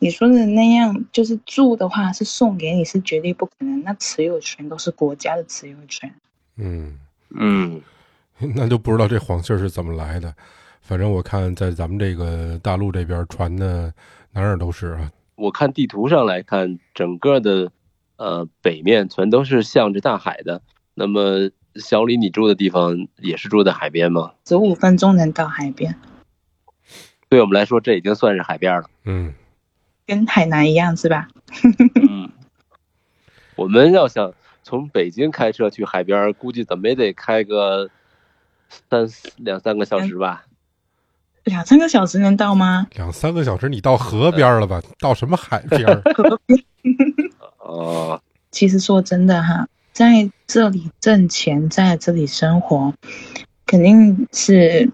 [0.00, 3.82] 你说的那样，就是住的话是送给你，是绝对不可能。
[3.84, 6.12] 那持有权都是国家的持有权。
[6.56, 6.98] 嗯
[7.30, 7.80] 嗯，
[8.54, 10.34] 那就不知道这黄信是怎么来的。
[10.82, 13.94] 反正我看在咱们这个大陆这边传的
[14.32, 15.10] 哪哪都是啊。
[15.36, 17.72] 我看地图上来看，整个的
[18.16, 20.62] 呃北面全都是向着大海的。
[20.94, 24.32] 那么小李，你住的地方也是住在海边吗？
[24.46, 25.94] 十五分钟能到海边。
[27.28, 28.88] 对我们来说，这已经算是海边了。
[29.04, 29.34] 嗯。
[30.06, 31.28] 跟海南一样是吧？
[32.10, 32.30] 嗯，
[33.56, 37.88] 我们要想从北京开车去海边，估计怎么也得开个
[38.68, 40.44] 三两三个小时吧。
[41.44, 42.86] 两三个小时能到吗？
[42.94, 44.80] 两三个小时，你到河边了吧？
[45.00, 45.86] 到什么海边？
[46.14, 46.62] 河边。
[47.64, 52.94] 哦，其实说真的哈，在这里挣钱，在这里生活，
[53.66, 54.90] 肯定是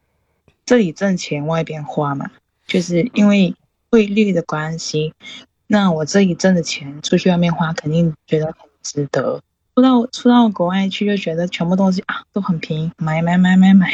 [0.64, 2.30] 这里挣钱，外边花嘛，
[2.66, 3.54] 就是因为。
[3.92, 5.14] 汇率的关系，
[5.66, 8.54] 那我这里挣的钱出去外面花，肯定觉得很
[8.85, 9.42] 值得。
[9.74, 13.90] 出到出到国外去，就觉得全部东西啊都很便宜，买买买买买。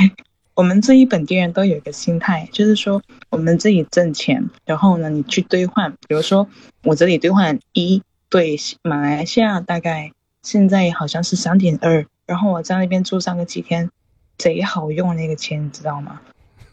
[0.52, 6.46] 我们这一本地人都有一个心态，就是说我们自己挣钱，然后呢，你去兑换，比如说
[6.82, 8.02] 我这里兑换一
[8.36, 13.90] 对马来西亚，大概现在好像是三点二，然后我在那边住上个几天，
[14.36, 16.20] 贼好用那个钱，你知道吗？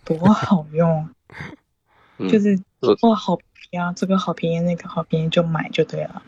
[0.04, 1.08] 多好用，
[2.30, 2.60] 就是。
[3.02, 3.94] 哇，好便宜啊！
[3.94, 6.22] 这个好便宜，那个好便宜，就买就对了。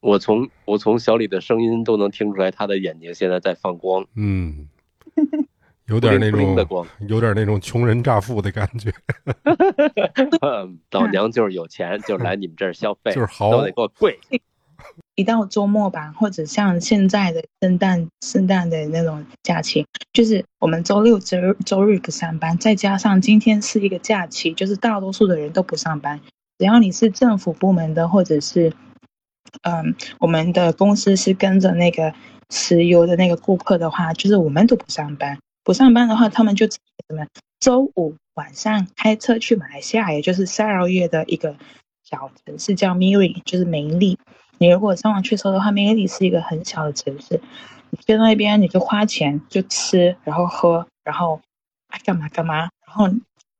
[0.00, 4.04] 我从我从小李的声音都能听出来，他的眼睛现在在放光。
[4.14, 4.68] 嗯，
[5.88, 8.92] 有点那种的光，有点那种穷人乍富的感觉。
[10.92, 14.20] 老娘就是有钱，就来你们这儿消费，就是豪，都得给我跪。
[15.16, 26.20] 一到周末吧，或者像现在的圣诞、圣诞的那种假期，就是我们周六、周周日不上班，再加上今天是一个假期，就是大多数的人都不上班。
[26.58, 28.72] 只要你是政府部门的，或者是
[29.62, 32.12] 嗯，我们的公司是跟着那个
[32.50, 35.38] 石油的那个顾客的话，就是我们都不上班。
[35.64, 36.78] 不上班的话，他们就怎
[37.16, 37.26] 么
[37.58, 41.56] 周五晚上开车去马来西亚，也就是沙劳越的一个
[42.04, 44.18] 小城市叫 Miri，就是梅利。
[44.58, 47.40] 你如果上网去搜的话，梅里是一个很小的城市。
[47.90, 51.40] 你去那边，你就花钱，就吃，然后喝，然后
[51.88, 52.68] 爱干嘛干嘛。
[52.86, 53.08] 然后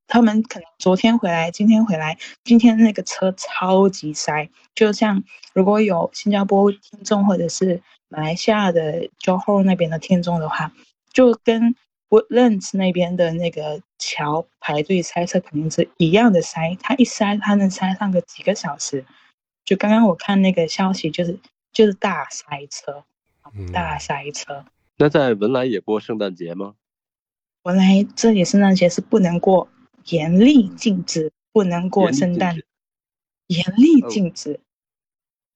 [0.09, 4.49] 他们可能昨天回来，今天回来，今天那个车超级塞。
[4.75, 10.73] 就像如果有新加坡听众或者是马来西亚的 Johor 那边的听众的话，
[11.13, 11.75] 就跟
[12.09, 19.05] Woodlands 那边的那个桥排队塞车肯定是一样的塞，他一塞他能塞上个几个小时。
[19.67, 21.39] 就刚刚我看那个消息，就是
[21.73, 23.05] 就是大塞车，
[23.73, 24.65] 大塞车。
[24.97, 26.77] 那在文莱也过圣诞节吗？
[27.65, 29.69] 文莱这里圣诞节是不能过，
[30.05, 32.57] 严厉禁止，不能过圣诞，
[33.49, 34.61] 严厉禁止。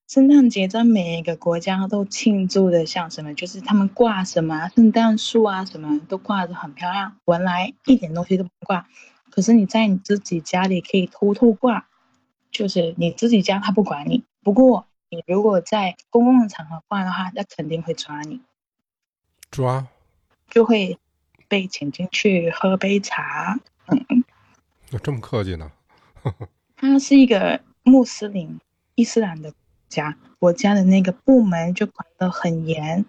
[0.09, 7.15] 圣诞节在每一个国家都庆祝的，像什么，就是他们挂什么圣诞树啊，什么都挂的很漂亮。
[7.23, 8.89] 文莱一点东西都不挂，
[9.29, 11.87] 可是你在你自己家里可以偷偷挂，
[12.51, 14.23] 就是你自己家他不管你。
[14.43, 18.41] 不过你如果在公共场合挂的话，那肯定会抓你。
[19.49, 19.87] 抓？
[20.49, 20.97] 就会
[21.47, 23.59] 被请进去喝杯茶。
[23.87, 24.23] 嗯，
[25.01, 25.71] 这么客气呢？
[26.75, 28.59] 他是一个穆斯林
[28.95, 29.57] 伊斯兰的国。
[29.91, 33.03] 家我家的那个部门就管得很严，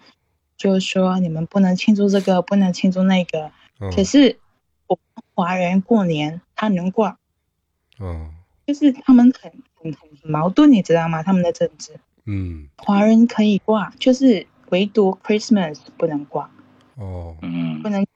[0.57, 3.53] 就是说你们不能庆祝这个，不能庆祝那个。
[3.95, 4.41] 可是
[4.89, 4.99] 我
[5.33, 7.19] 华人过年他能挂，
[8.01, 8.35] 嗯，
[8.73, 11.23] 就是他们很很很矛盾，你知道吗？
[11.23, 11.93] 他们的政治，
[12.25, 16.51] 嗯，华人可以挂，就是唯独 Christmas 不能挂。
[16.95, 18.07] 哦，嗯，不能。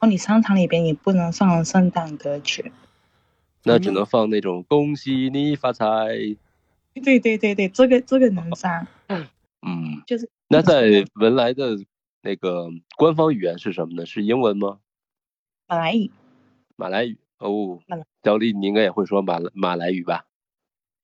[0.00, 2.70] 哦，你商场里边也不能放圣诞歌曲，
[3.64, 5.86] 那只能放那种恭喜你发财。
[6.92, 11.78] 对对对对，这个这个能上，嗯，就是那在文莱的
[12.20, 14.04] 那个官方语言是什么呢？
[14.04, 14.80] 是英文吗？
[15.66, 16.10] 马来语。
[16.76, 17.78] 马来语哦，
[18.24, 20.26] 小丽你应该也会说马马来语吧？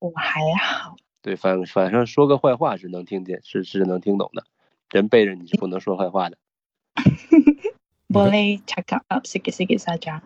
[0.01, 0.97] 我还好。
[1.23, 4.45] 对，反反正说个坏话是能听见，是是能听懂的。
[4.91, 6.37] 人背着你是不能说坏话的。
[8.13, 10.21] Boleh cakap sedikit saja，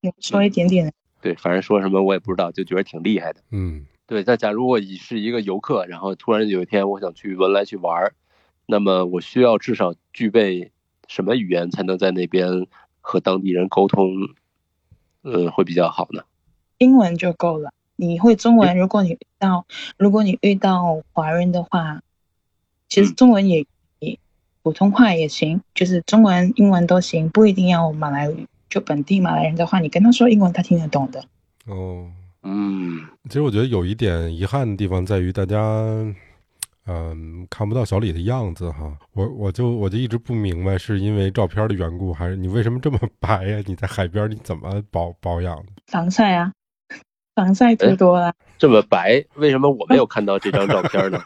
[0.00, 0.92] 你说一点点。
[1.20, 3.42] 对，反正说什么我也不知道，就觉得挺厉害的。
[3.50, 3.86] 嗯。
[4.06, 8.14] 对，那假如我已是一个游客，然后突然有一天我想去文莱去玩儿，
[8.66, 10.72] 那么我需要至少具备
[11.06, 12.66] 什么语言才能在那边
[13.00, 14.10] 和当地人沟通，
[15.22, 16.22] 呃，会比较好呢？
[16.78, 17.72] 英文就够了。
[17.96, 22.00] 你会中文，如果你遇到如果你遇到华人的话，
[22.88, 23.66] 其实中文也
[24.62, 28.46] 普通话也行，就是中文、英文都行，不一定要马来语。
[28.68, 31.24] 就本地马来人的话，你跟他说英文，他听得懂的。
[31.66, 32.10] 哦。
[32.42, 35.58] 嗯，其实我觉得有一点遗憾的地方在于大家，
[36.86, 38.96] 嗯，看不到小李的样子哈。
[39.12, 43.62] 我我就我就一直不明白，是因为照片的缘故，还是你为什么这么白呀？
[43.66, 45.72] 你在海边你怎么保保养的？
[45.86, 46.52] 防晒啊，
[47.34, 48.34] 防晒涂多了。
[48.58, 51.22] 这么白，为什么我没有看到这张照片呢？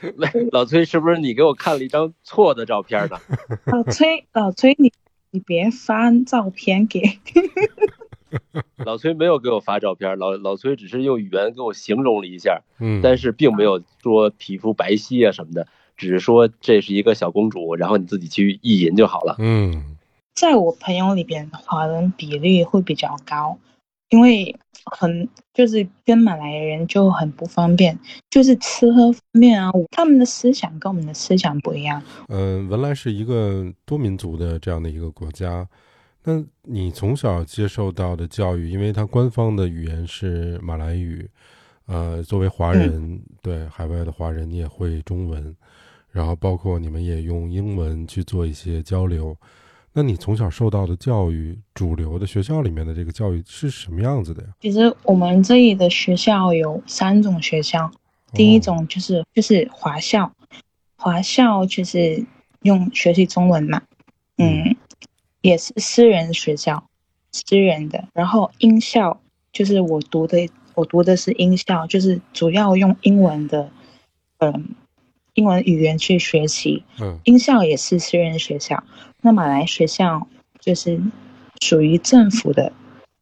[0.52, 3.18] 老崔，是不是你给我看了一张错的照片呢？
[3.64, 4.92] 老崔，老崔，你
[5.30, 7.00] 你别发照片给。
[8.84, 19.36] 老崔没有给我发照片，老老崔只是用语言给我形容了一下，嗯，但是并没有说皮肤白皙啊什么的，只是说这是一个小公主，然后你自己去意淫就好了。
[19.38, 19.96] 嗯，
[20.34, 23.56] 在我朋友里边，华人比例会比较高，
[24.10, 32.02] 因为很就是跟马来人就很不方便，就是吃喝方面啊，他们的思想跟我们的思想不一样。
[32.28, 35.66] 嗯，文莱是一个多民族的这样的一个国家。
[36.28, 41.24] 那你从小接受到的教育，因为它官方的语言是马来语，
[41.86, 45.54] 呃，作为华人，对海外的华人，你也会中文，
[46.10, 49.36] 然后包括你们也用英文去做一些交流。
[49.92, 54.48] 那你从小受到的教育，主流的学校里面的这个教育是什么样子的呀？
[54.60, 57.88] 其实我们这里的学校有三种学校，
[58.32, 60.32] 第一种就是就是华校，
[60.96, 62.26] 华校就是
[62.62, 63.80] 用学习中文嘛，
[64.38, 64.74] 嗯。
[65.46, 66.88] 也是私人学校，
[67.30, 68.08] 私人的。
[68.12, 69.20] 然后音校
[69.52, 73.70] 就是我读的，我读的是音校，就是主要用英文的，
[74.38, 74.74] 嗯，
[75.34, 76.82] 英文语言去学习。
[77.00, 78.82] 嗯，英校也是私人学校。
[79.22, 80.26] 那马来学校
[80.58, 81.00] 就是
[81.62, 82.72] 属于政府的，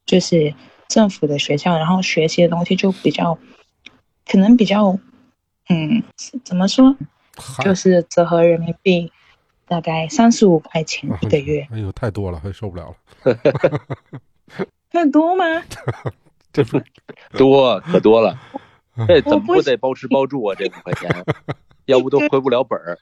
[0.06, 0.54] 就是
[0.88, 3.38] 政府的学校，然后学习的东西就比较，
[4.24, 4.98] 可能比较，
[5.68, 6.02] 嗯，
[6.42, 6.96] 怎么说，
[7.62, 9.12] 就是折合人民币。
[9.66, 13.36] 大概三十五块钱一个月，哎呦，太多了，受不了了。
[14.90, 15.44] 太多吗？
[16.52, 16.80] 这不
[17.36, 18.38] 多可多了，
[19.08, 20.54] 这怎么不得包吃包住啊？
[20.56, 21.10] 这五块钱，
[21.86, 22.96] 要不都回不了本儿。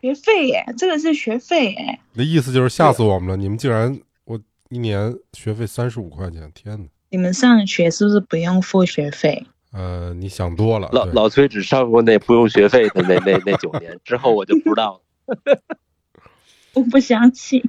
[0.00, 2.00] 学费耶，这个是学费耶。
[2.12, 3.36] 你的意思就是吓死我们了？
[3.36, 6.88] 你们竟然我一年学费三十五块钱，天哪！
[7.10, 9.46] 你们上学是不是不用付学费？
[9.72, 10.88] 呃，你想多了。
[10.92, 15.00] 老老崔只上过那不用学费的那那那九年，之后我就不知道了。
[16.74, 17.62] 我不相信。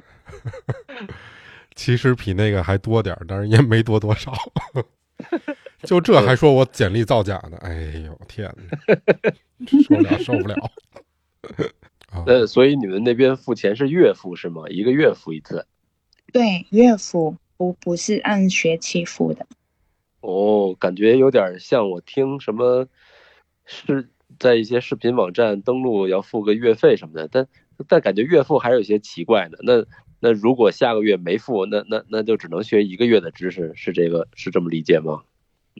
[1.74, 4.32] 其实比那个还多点儿，但是也没多多少。
[5.84, 7.56] 就这还说我简历造假呢？
[7.60, 10.56] 哎呦天哪，受不了，受不了。
[12.26, 14.62] 那所以你们那边付钱是月付是吗？
[14.68, 15.66] 一个月付一次？
[16.32, 19.46] 对，月付不不是按学期付的。
[20.20, 22.86] 哦，感觉有点像我听什么
[23.64, 24.08] 是
[24.42, 27.46] 在一些视频网站登录要付个月费什么的，但
[27.88, 29.58] 但感觉月付还是有些奇怪的。
[29.62, 29.84] 那
[30.18, 35.22] 那如果下个月没付，那那那就只能学一个月的知识，是这个是这么理解吗？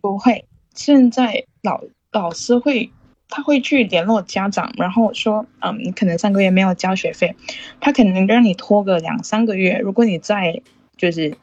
[0.01, 2.91] 不会，现在老老师会。
[3.35, 7.35] 他会去联络家长，然后说，嗯，你可能上个月没有交学费，
[7.81, 9.79] 他可能让你拖个两三个月。
[9.79, 10.61] 如果你再
[10.99, 11.35] 就是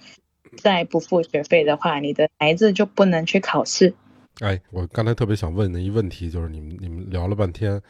[0.58, 3.96] 再不付学费的话，你的孩子就不能去考试。
[4.40, 7.82] 哎，我刚才特别想问的一问题就是，你们你们聊了半天，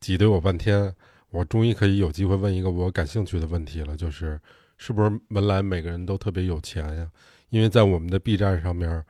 [0.00, 0.94] 挤兑我半天，
[1.30, 4.40] 我终于可以有机会问一个我感兴趣的问题了，就是
[4.76, 7.10] 是不是文莱每个人都特别有钱呀？
[7.50, 9.04] 因为在我们的 B 站上面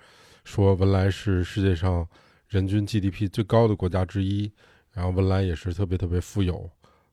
[0.44, 2.09] 说文莱是世界上。
[2.48, 4.52] 人均 GDP 最高的国家之一，
[4.92, 6.68] 然后文莱也是特别特别富有，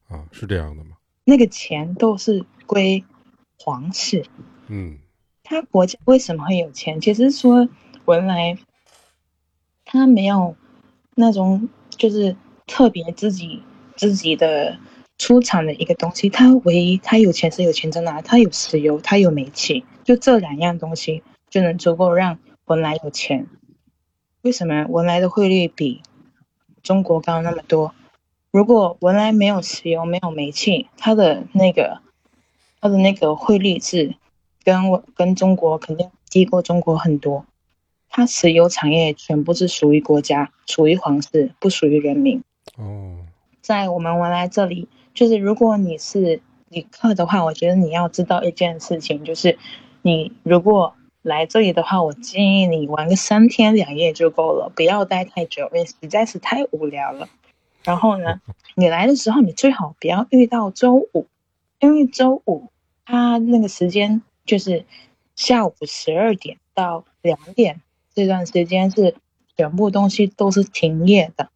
[0.09, 0.97] 啊，是这样的吗？
[1.23, 3.01] 那个钱都是归
[3.57, 4.25] 皇室，
[4.67, 4.99] 嗯，
[5.41, 6.99] 他国家为什么会有钱？
[6.99, 7.69] 其实说
[8.03, 8.57] 文莱，
[9.91, 10.55] 他没有
[11.15, 12.35] 那种就是
[12.67, 13.63] 特别自己
[13.97, 14.77] 自己的
[15.17, 18.21] 出产的一个东西，他唯一他有钱是有钱在哪？
[18.21, 23.47] 他有石油，他有煤气，就这两样东西就能足够让文莱有钱。
[24.43, 26.03] 为什么文莱的汇率比
[26.83, 27.95] 中国高那么多？
[28.51, 31.99] 如果文莱没有石油、没有煤气，它的那个
[32.79, 34.13] 它的那个汇率是
[34.63, 37.47] 跟我跟中国肯定低过中国很多。
[38.09, 42.43] 它石油产业全部是属于国家、属于皇室，不属于人民。
[42.77, 43.17] 哦，
[43.61, 49.57] 在我们文莱这里，就是如果你是旅客的话，我觉得你要知道一件事情，就是
[50.01, 50.95] 你如果。
[51.21, 57.27] 来这里的话，我建议你玩个三天两夜就够了，不要待太久，因为实在是太无聊了。
[57.83, 58.39] 然后呢，
[58.75, 61.27] 你来的时候你最好不要遇到周五，
[61.81, 62.69] 因为周五
[63.05, 64.85] 它那个时间就是
[65.35, 67.81] 下午十二点到两点
[68.19, 69.15] 这段时间是
[69.55, 71.49] 全部东西都是停业的，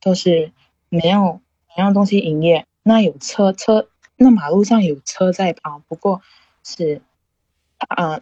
[0.00, 0.52] 都是
[0.88, 1.40] 没有
[1.76, 2.66] 没有东西营业。
[2.82, 6.22] 那有车车，那马路上有车在跑，不过
[6.62, 7.02] 是
[7.88, 8.20] 啊。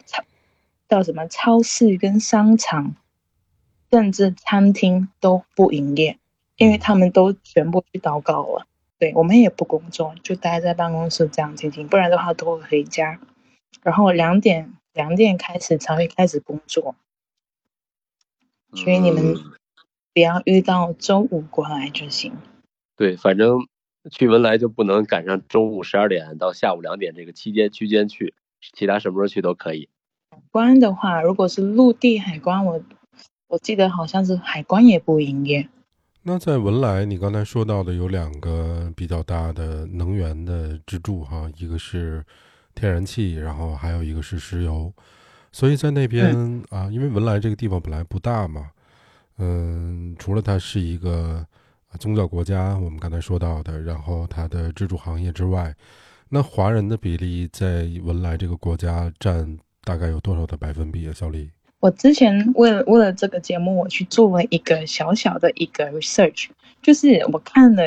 [0.89, 2.95] 叫什么超市跟商场，
[3.89, 6.19] 甚至餐厅都不营业，
[6.57, 8.67] 因为他们都全部去祷告了。
[8.99, 13.19] 对我们也不工作，就待在办公室这样静静，不然的话都会回家。
[13.81, 16.95] 然后两点两点开始才会开始工作，
[18.75, 19.35] 所以你们
[20.13, 22.33] 不要遇到周五过来就行。
[22.95, 23.59] 对，反正
[24.11, 28.33] 去文莱就不能赶上中午十二点到下午两点这个期间区间去，
[28.73, 29.89] 其他什么时候去都可以。
[30.51, 32.81] 关的话，如果是陆地海关，我
[33.47, 35.67] 我记得好像是海关也不营业。
[36.23, 42.23] 那在文莱，你刚才说到的有两个比较大的能源的支柱哈，一个是
[42.73, 44.93] 天然气，然后还有一个是石油。
[45.53, 48.69] 所以在那边啊，因为文莱这个地方本来不大嘛，
[49.37, 51.47] 嗯，除了它是一个
[51.97, 55.73] 宗教国家，我们刚才说到的，然后它的支柱行业之外，
[56.27, 59.57] 那华人的比例在文莱这个国家占。
[59.85, 61.49] 大概有多少的百分比啊，小李？
[61.81, 66.45] 我之前为了为了这个节目，我去做了一个小小的一个 research，
[66.81, 67.83] 就是我看了，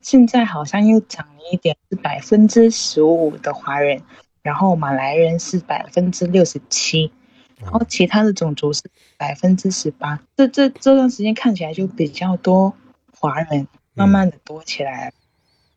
[0.00, 4.00] 现在好像又涨了一点，是百分之十五的华人，
[4.42, 7.12] 然后马来人是百分之六十七，
[7.60, 8.82] 然后其他的种族是
[9.16, 10.20] 百分之十八。
[10.36, 12.74] 这这这段时间看起来就比较多
[13.12, 15.14] 华人，慢慢的多起来了。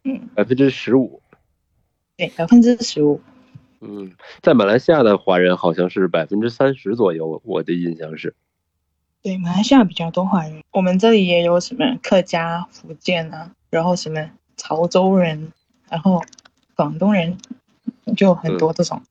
[0.04, 1.22] 嗯，百分之十五。
[2.16, 3.22] 对，百分之十五。
[3.82, 8.34] 嗯，在马来西亚的华人好像是百分之三十左右，我的印象是。
[9.22, 10.62] 对，马来西亚比较多华人。
[10.72, 15.52] 我们这里也有什么客家、福建啊，然后什么潮州人，
[15.90, 16.22] 然后
[16.76, 17.38] 广东人，
[18.16, 19.02] 就很多这种。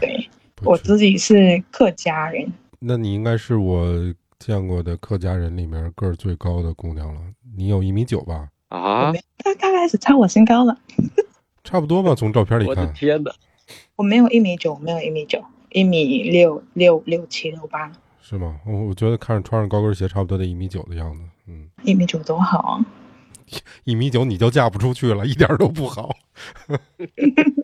[0.00, 0.28] 对，
[0.62, 2.52] 我自己是客家人。
[2.78, 7.20] 那你应该是我见过的客家人里面个儿最高的姑娘了。
[7.56, 8.48] 你有一米九吧？
[8.68, 9.12] 啊？
[9.38, 10.78] 他他开始超我身高了。
[11.64, 12.70] 差不多吧，从照片里看。
[12.70, 13.30] 我的天哪！
[13.96, 18.58] 我没有一米九，没有一米九，一米六六六七六八，是吗？
[18.64, 21.22] 我我觉得看着穿上高跟鞋，差不多得一米九的样子。
[21.46, 22.86] 嗯，一米九多好啊！
[23.84, 26.14] 一米九你就嫁不出去了，一点都不好。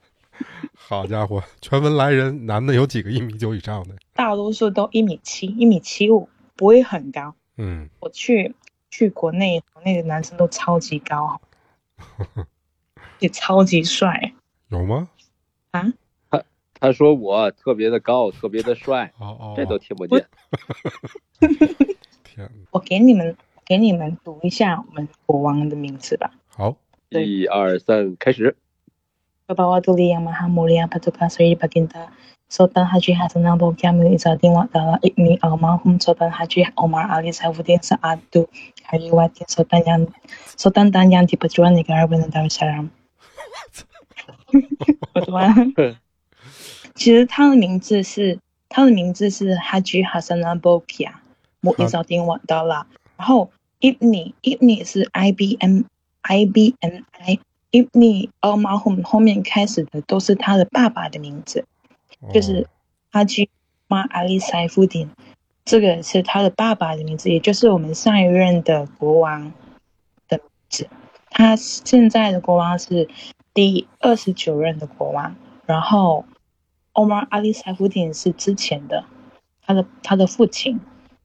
[0.74, 3.94] 好家伙，全文来人男的有几个一米九以上的？
[4.14, 7.34] 大多数都一米七、一米七五，不会很高。
[7.56, 8.54] 嗯，我去
[8.90, 11.40] 去国内，国内的男生都超级高，
[13.20, 14.32] 也超级帅。
[14.68, 15.08] 有吗？
[15.70, 15.92] 啊？
[16.80, 20.26] 他说我特别的高，特别的帅，哦这都听不见。
[22.24, 22.50] 天！
[22.72, 23.34] 我给你们
[23.64, 26.30] 给你们读一下我们国王的名字吧。
[26.48, 26.76] 好，
[27.08, 28.54] 一二三，开始。
[29.44, 32.08] Bawa tuli yang maha mulia patutkah Sri Baginda
[32.48, 38.48] Sultan Haji Hasanan Bolkiah Izzaddin Wa'ala Ibni Almarhum Sultan Haji Omar Ali Saifuddin Sa'adu
[38.88, 40.08] Hariwatin Sultan yang
[40.56, 42.88] Sultan dan yang diperjuangkan negara benar Darussalam。
[45.12, 45.52] 我读完。
[46.94, 48.40] 其实他的名字是
[48.70, 51.20] 他的名字是 Haji Hasanan Bolkiah
[51.60, 52.88] Izzaddin Wa'ala，
[53.20, 53.52] 然后
[53.84, 55.84] Ibni Ibni 是 I B M
[56.22, 57.40] I B N I。
[57.74, 61.66] Ibni Almarhum 后面开始的都是他的爸爸的名字，
[62.32, 62.68] 就是
[63.10, 63.50] 阿基
[63.88, 65.10] 马阿里塞夫丁，
[65.64, 69.52] 这个是他的爸爸的名字，也就是我们上一任的国王
[70.28, 70.88] 的名字。
[71.30, 73.08] 他现在的国王是
[73.52, 75.34] 第二十九任的国王，
[75.66, 76.24] 然后
[76.92, 79.04] Omar 阿里塞夫丁是之前的，
[79.66, 80.78] 他的他的父亲。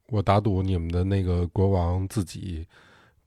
[0.08, 2.66] 我打赌你们的那个国王自己。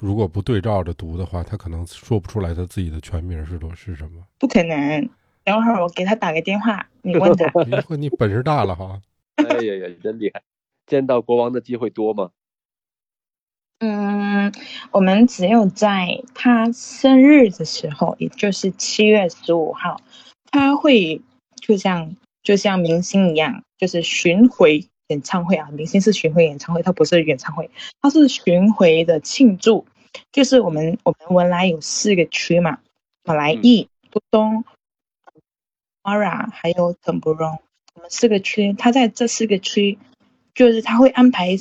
[0.03, 4.21] 如果不对照着读的话，他可能说不出来他自己的全名是多是什么。
[4.37, 5.09] 不可能，
[5.45, 7.47] 等会儿我给他打个电话，你问他。
[7.95, 9.01] 你本事大了哈！
[9.37, 10.43] 哎呀呀，真厉害！
[10.89, 12.31] 见到国王的机会多吗？
[13.79, 14.53] 嗯，
[14.91, 20.01] 我们只有在他生日的时候，也就是七月十五号，
[20.51, 21.23] 他会
[21.55, 24.89] 就像就像明星一样，就是巡回。
[25.09, 29.85] 演唱会啊，明星是巡回演唱会，他不是演唱会，他是巡回的庆祝。
[30.31, 32.79] 就是我们我们文莱有四个区嘛，
[33.25, 34.65] 马来裔、布东、
[36.03, 37.59] 马拉还有腾布隆，
[37.95, 39.99] 我们四个区，他在这四个区，
[40.55, 41.57] 就是他会安排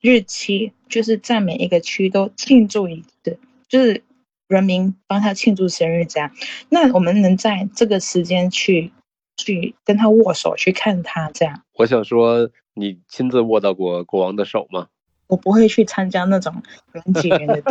[0.00, 3.38] 日期，就是在每一个区都庆祝一次，
[3.68, 4.02] 就是
[4.48, 6.30] 人民帮他庆祝生日这样。
[6.68, 8.92] 那我们能在这个时间去
[9.36, 11.62] 去跟他握手，去看他这样。
[11.74, 12.50] 我想说。
[12.78, 14.88] 你亲自握到过国王的手吗？
[15.26, 16.62] 我不会去参加那种
[16.92, 17.62] 人挤人的，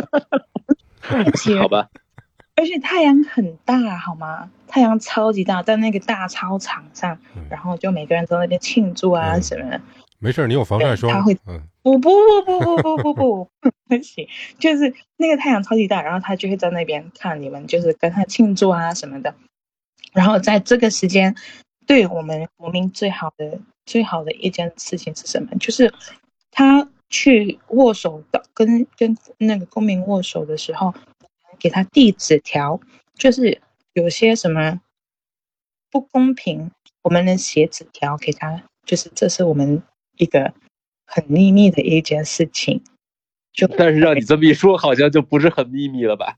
[1.59, 1.89] 好吧。
[2.55, 4.49] 而且太阳很大，好吗？
[4.67, 7.17] 太阳超级大，在那个大操场上，
[7.49, 9.81] 然后就每个人都在那边庆祝啊什么的。
[10.19, 11.11] 没事，你有防晒霜。
[11.11, 11.35] 他会，
[11.81, 13.49] 不不不不不不不不
[13.87, 14.27] 不行，
[14.57, 19.35] 就是那个太阳超级大，然后他就会在那边看你们，就是跟他庆祝啊什么的。
[20.13, 21.35] 然后在这个时间，
[21.85, 23.59] 对我们国民最好的。
[23.85, 25.49] 最好的一件事情是什么？
[25.59, 25.93] 就是
[26.49, 30.93] 他去握手的，跟跟那个公民握手的时候，
[31.59, 32.79] 给他递纸条，
[33.13, 33.61] 就是
[33.93, 34.81] 有些什么
[35.91, 36.71] 不公平，
[37.03, 39.81] 我们能写纸条给他，就是这是我们
[40.17, 40.53] 一个
[41.05, 42.83] 很秘密的一件事情。
[43.55, 46.35] 就但是让你这么一说，好像就不是很秘密了吧？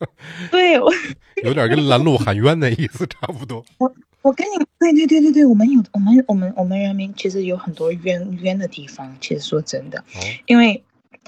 [0.50, 0.74] 对，
[1.44, 3.64] 有点跟拦路喊冤的意思差不多。
[3.78, 3.92] 我。
[4.22, 9.16] 我跟你对对对对对，我们有我们我们我们人民其实有很多冤冤的地方。
[9.18, 10.04] 其实说真的，
[10.44, 10.84] 因为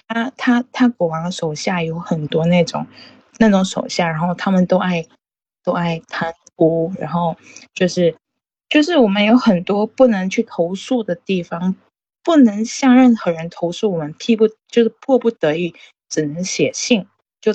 [0.06, 2.86] 他他他国王手下有很多那种
[3.38, 5.06] 那种手下，然后他们都爱
[5.64, 7.34] 都爱贪污，然后
[7.72, 8.14] 就是
[8.68, 11.74] 就是我们有很多不能去投诉的地方，
[12.24, 15.74] 不能向任何人投诉，我们批不就是迫不得已
[16.08, 17.06] 只能写信
[17.40, 17.54] 就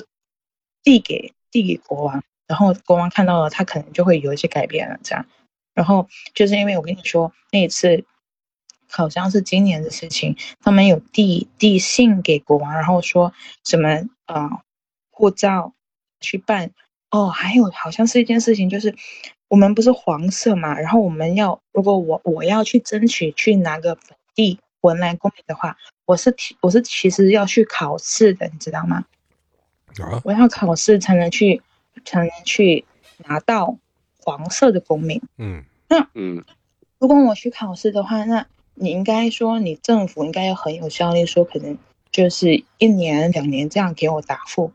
[0.82, 2.22] 递给递给国王。
[2.46, 5.26] 然后国王看到了，他可能就会有一些改变了，这样。
[5.74, 8.04] 然后就是因为我跟你说那一次，
[8.88, 13.32] 好像是今年的事情，他们有递递信给国王，然后说
[13.64, 14.50] 什么呃
[15.10, 15.74] 护照
[16.20, 16.72] 去办
[17.10, 18.96] 哦，还有好像是一件事情，就是
[19.48, 25.76] 我们不是黄色嘛，然后我们要如果我我要去争取去拿个本地文莱公民的话，
[26.06, 29.04] 我是我是其实要去考试的，你知道吗？
[29.98, 31.60] 啊，我要考试才能去。
[32.04, 32.84] 才能去
[33.26, 33.76] 拿到
[34.20, 35.20] 黄色的公民。
[35.36, 36.44] 嗯，那嗯，
[37.00, 41.76] 如果我去考试的话，那你应该说你政府应该要很有效率，说可能
[42.12, 44.72] 就是一年两年这样给我答复。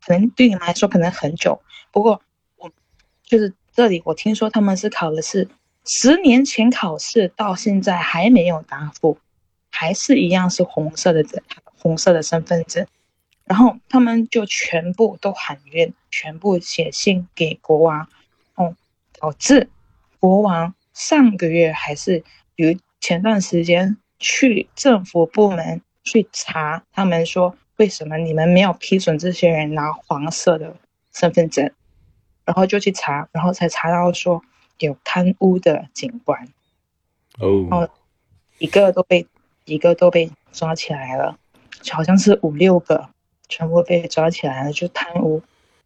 [0.00, 2.22] 可能对你们来说可能很久，不过
[2.56, 2.70] 我
[3.24, 5.48] 就是这里我听说他们是考的是
[5.84, 9.18] 十年前考试到现在还没有答复，
[9.70, 11.24] 还是一样是红色的
[11.64, 12.86] 红色的身份证。
[13.44, 18.08] 然后他们就全部都喊冤，全部写信给国王，
[18.54, 18.76] 哦，
[19.18, 19.68] 导致
[20.20, 22.22] 国王上个月还是
[22.54, 30.76] 有前段时间去政府部门去查，他们说为什么你们没有批准这些人拿黄色的
[31.12, 31.70] 身份证，
[32.44, 34.42] 然后就去查，然后才查到说
[34.78, 36.48] 有贪污的警官，
[37.38, 37.88] 哦，
[38.58, 39.26] 一个都被
[39.64, 41.38] 一个都被抓起来了，
[41.90, 43.08] 好像是五六个。
[43.48, 45.42] 全部被抓起来了，就贪污。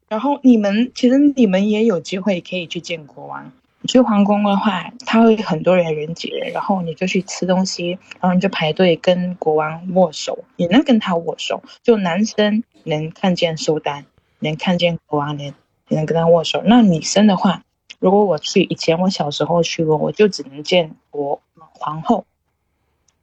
[0.09, 3.51] 然后你们其实你们也有机会可以去见国王。
[3.89, 11.61] 去皇宫的话，他会很多人人挤人，然后你就去吃东西，然后你就排队跟国王握手，也能跟他握手。
[11.83, 14.07] 就男生能看见苏丹，
[14.39, 15.53] 能看见国王，能
[15.89, 16.63] 你能跟他握手。
[16.65, 17.65] 那女生的话，
[17.99, 22.27] 如果我去以前我小时候去过，我就只能见我皇后，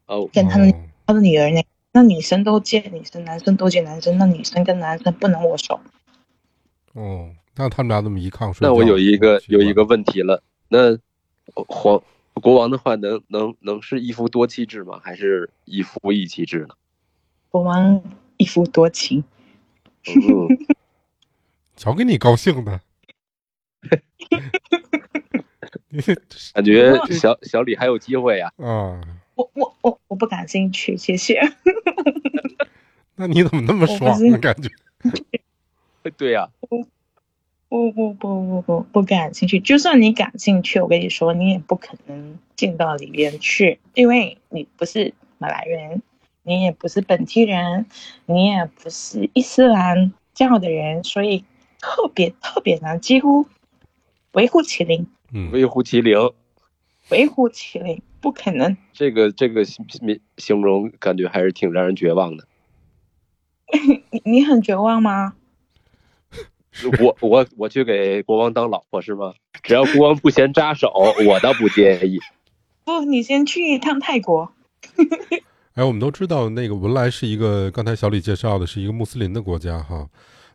[0.07, 0.73] 哦，见他的
[1.05, 1.63] 他的女儿那。
[1.95, 5.79] 那女生都见女生，男生都见男生，那女生跟男生不能握手。
[6.93, 8.67] 哦，那他们俩怎么一炕睡？
[8.67, 10.97] 那我有一个有一个问题了，那
[11.53, 12.01] 皇
[12.41, 14.99] 国王的话，能能能是一夫多妻制吗？
[15.03, 16.73] 还是一夫一妻制呢？
[17.49, 18.01] 国王
[18.37, 19.23] 一夫多妻。
[20.07, 20.47] 嗯，
[21.77, 22.81] 瞧给你高兴的。
[26.53, 28.51] 感觉小小李还有机会呀。
[28.57, 28.99] 啊。
[29.35, 31.41] 我我我我不感兴趣，谢谢。
[33.15, 34.69] 那你怎么那么爽的感觉？
[36.17, 36.85] 对呀，不
[37.67, 39.59] 不不不不不不感兴趣。
[39.59, 46.03] 就算你感兴趣，我跟你说，你也不可能进到里面去，因为你不是马来人，
[46.43, 47.87] 你也不是本地人，
[48.27, 51.43] 你也不是伊斯兰教的人，所以
[51.79, 53.47] 特别特别难，几乎
[54.33, 55.07] 微乎其零。
[55.33, 56.31] 嗯，微乎其零。
[57.09, 58.77] 微乎其微，不可能。
[58.93, 59.85] 这个这个形
[60.37, 62.47] 形容感觉还是挺让人绝望的。
[64.11, 65.33] 你你很绝望吗？
[67.01, 69.33] 我我我去给国王当老婆是吗？
[69.61, 70.91] 只要国王不嫌扎手，
[71.27, 72.19] 我倒不介意。
[72.85, 74.53] 不，你先去一趟泰国。
[75.75, 80.07] 哎，我们都知道那个文莱是一个，刚才小李介绍的是一个穆斯林的国家哈。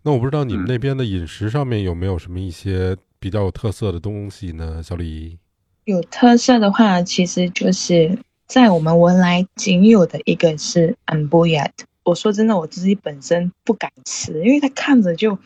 [0.02, 4.82] 那我不知道你们那边的饮食上面有没有什么一些比较有特色的东西呢？
[4.82, 5.38] 小李。
[5.84, 11.70] 有特色的话，其实就是在我们文莱仅有的一个是 ambuyat。
[12.04, 15.38] 我说真的，我自己本身不敢吃，因为它看着就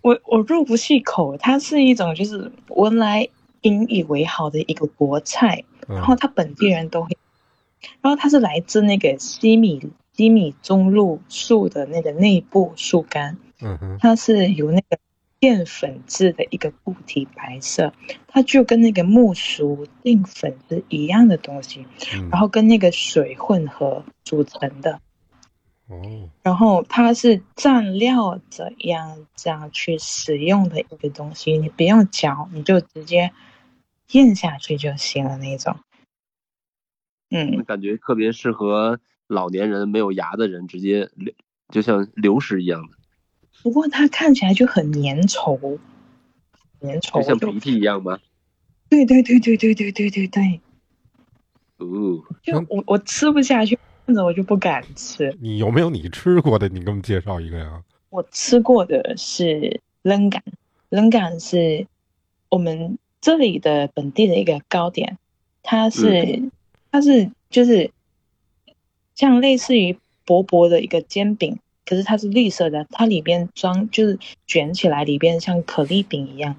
[0.00, 1.36] 我我入不去口。
[1.36, 3.28] 它是一种就是文莱
[3.62, 7.18] 引以为豪的一个国菜，然后它本地人都会，
[8.00, 9.80] 然后它是来自那个西米
[10.14, 14.98] 西米中路树的那个内部树干，嗯哼，它是由那个。
[15.40, 17.92] 淀粉质的一个固体，白色，
[18.26, 21.86] 它就跟那个木薯淀粉是一样的东西，
[22.30, 25.00] 然后跟那个水混合组成的。
[25.86, 33.32] 哦，然后它是蘸料这样这样去使用的一个东西，你不用嚼，你就直接
[34.10, 35.76] 咽下去就行了那种。
[37.30, 41.32] 嗯，感觉特别适合老年人没有牙的人，直接流
[41.68, 42.97] 就像流食一样的。
[43.62, 45.78] 不过它看起来就很粘稠，
[46.80, 48.18] 粘稠，就像鼻涕一样吗？
[48.88, 50.60] 对对对对对对对对对。
[51.78, 55.36] 哦，就我我吃不下去，看着我就不敢吃。
[55.40, 56.68] 你有没有你吃过的？
[56.68, 57.82] 你给我们介绍一个呀？
[58.10, 60.42] 我吃过的是冷感，
[60.88, 61.86] 冷感是
[62.48, 65.18] 我们这里的本地的一个糕点，
[65.62, 66.50] 它是
[66.90, 67.90] 它是就是
[69.14, 71.58] 像类似于薄薄的一个煎饼。
[71.88, 76.54] 可是它是绿色的，它里边装就是卷起来，里边像可丽饼一样。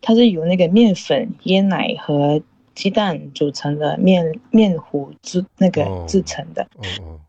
[0.00, 2.40] 它是由那个面粉、椰奶和
[2.74, 6.66] 鸡蛋组成的面面糊制那个制成的。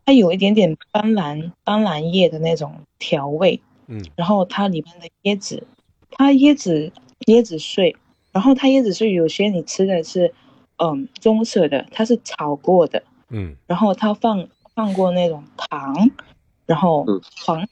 [0.05, 3.59] 它有一点点斑斓斑斓叶的那种调味。
[3.87, 4.01] 嗯。
[4.15, 5.67] 然后它里面的椰子，
[6.11, 6.93] 它椰子
[7.25, 7.93] 椰子碎，
[8.31, 10.33] 然后它椰子碎有些你吃的是
[10.77, 13.03] 嗯棕色的，它是炒过的。
[13.27, 13.57] 嗯。
[13.67, 16.09] 然后它放放过那种糖。
[16.71, 17.05] 然后
[17.43, 17.67] 黄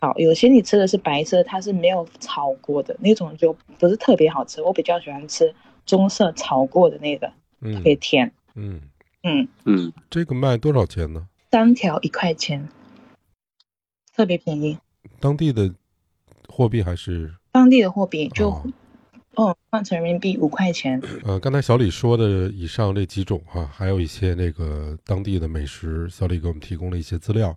[0.00, 4.62] 好，有些你吃的是白色，它是没有炒过的那种，就不是特别好吃。
[4.62, 7.30] 我比较喜欢吃棕色炒过的那个，
[7.60, 8.32] 特别甜。
[8.54, 8.80] 嗯
[9.22, 11.28] 嗯嗯，这个卖多少钱呢？
[11.50, 12.66] 三条一块钱，
[14.16, 14.78] 特别便宜。
[15.20, 15.74] 当地的
[16.48, 17.34] 货币还是？
[17.52, 18.48] 当地的货币就
[19.34, 21.02] 哦，换成人民币五块钱。
[21.24, 27.54] 呃，刚才小李说的以上这几种哈，还有一些那个当地的美食，小李给我们提供了一些资料。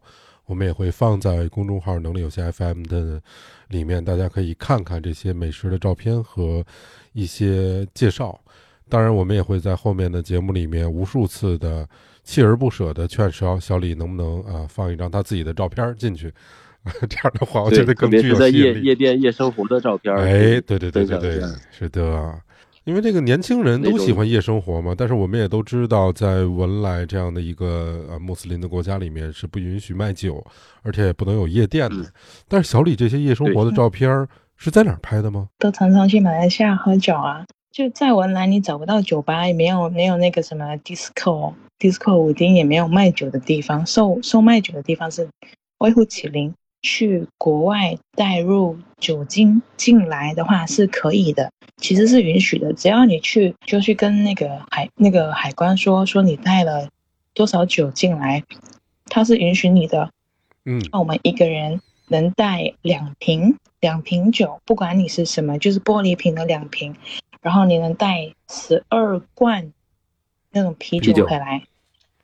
[0.52, 3.22] 我们也会放在公众号“能力有限 FM” 的
[3.70, 6.62] 里面，大家可以看看这些美食的照片和
[7.14, 8.38] 一些介绍。
[8.90, 11.88] 当然，我们也会在后面的节目里面无数次的
[12.26, 16.30] 锲而不舍的劝小小李能不能啊放一张他自己的照片进去，
[17.08, 18.60] 这样的话我觉得更具有吸引力。
[18.60, 21.42] 夜夜店夜生活的照片，哎，对对对对对，
[21.72, 22.38] 是的。
[22.84, 30.44] 因为这个年轻人都喜欢夜生活嘛，但是我们也都知道，在文莱这样的一个呃穆斯林的国家里面是不允许卖酒，
[30.82, 32.12] 而且也不能有夜店的。
[32.48, 34.28] 但是小李这些夜生活的照片
[34.58, 35.48] 是在哪儿拍的吗？
[35.60, 45.30] 都常常去马来西亚喝酒啊，就在文莱你找不到酒吧，也没有没有那个什么 disco disco 舞厅，也没有卖酒的地方，售售卖酒的地方是
[45.78, 46.52] 微乎其零。
[46.84, 52.72] 去国外带入酒精进来的话是可以的，其实是允许的。
[52.74, 56.90] 只要你去就去跟那个海那个海关说说你带了
[57.34, 58.44] 多少酒进来，
[59.06, 60.12] 他是允许你的。
[60.66, 66.96] 嗯，那我们一个人能带两瓶两瓶酒，不管你是什么，就是玻璃瓶的两瓶，
[67.42, 69.74] 然后你能带十二罐
[70.52, 71.64] 那种啤酒回来。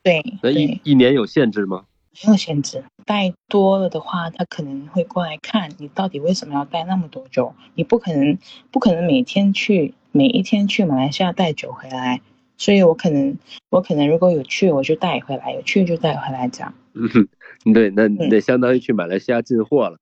[0.03, 1.85] 对，那一一年有限制吗？
[2.23, 7.53] 没有限制，带多了的话，他可能会过来看你到底为什么要带那么多酒。
[7.75, 8.37] 你不可能，
[8.71, 12.21] 不可能每天去，每一天去马来西亚带酒回来。
[12.57, 13.37] 所以我可能，
[13.69, 16.73] 我可能如果有去，我就带回来；有去就带回来这样。
[16.95, 17.27] 嗯，
[17.71, 19.99] 对，那那相当于去马来西亚进货了。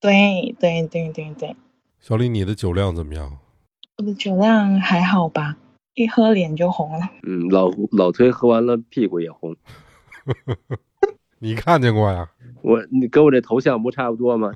[0.00, 1.56] 对对对对对。
[2.00, 3.38] 小李，你的酒量怎么样？
[3.98, 5.58] 我的酒量还好吧，
[5.94, 7.10] 一喝脸就红了。
[7.24, 9.54] 嗯，老老崔喝完了屁股也红。
[11.40, 12.28] 你看见过呀？
[12.62, 14.52] 我，你跟我这头像不差不多吗？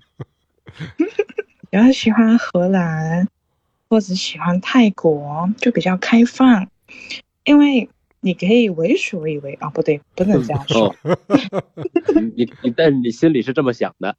[1.71, 3.29] 比较喜欢荷兰，
[3.89, 6.69] 或者喜欢泰国，就比较开放，
[7.45, 7.89] 因为
[8.21, 10.95] 你可以为所欲为啊，不对，不能这样说。
[12.35, 14.17] 你你，但是你心里是这么想的？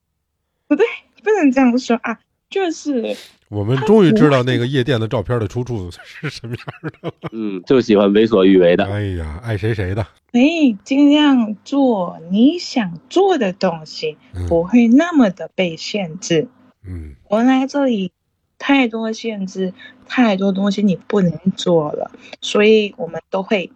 [0.68, 0.86] 不对，
[1.22, 2.20] 不能这样说啊。
[2.54, 3.18] 就是
[3.50, 7.14] 我们终于知道那个夜店的照片的出处是什么样的了。
[7.34, 8.86] 嗯，就喜欢为所欲为的。
[8.86, 10.06] 哎呀，爱谁谁的。
[10.32, 16.48] 可以尽量做你想做的东西，不会那么的被限制。
[16.86, 18.12] 嗯，我来这里
[18.60, 19.74] 太多限制，
[20.08, 23.72] 太多东西你不能做了，所以我们都会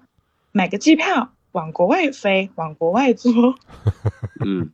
[0.51, 3.31] 买个机票往国外飞，往国外做。
[4.45, 4.69] 嗯，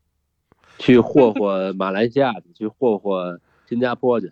[0.78, 3.40] 去霍霍马来西亚，去霍霍。
[3.74, 4.32] 新加坡去，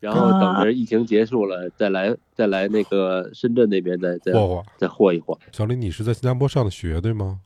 [0.00, 5.38] 然后等着疫情结束了再来，再来那个深圳那边再再霍霍，再霍一霍。
[5.52, 7.40] 小李，你是在新加坡上的学对吗？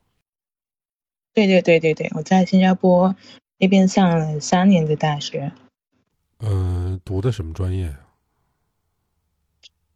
[1.34, 3.14] 对对对对对，我在新加坡
[3.58, 5.52] 那边上了三年的大学。
[6.38, 7.94] 嗯，读的什么专业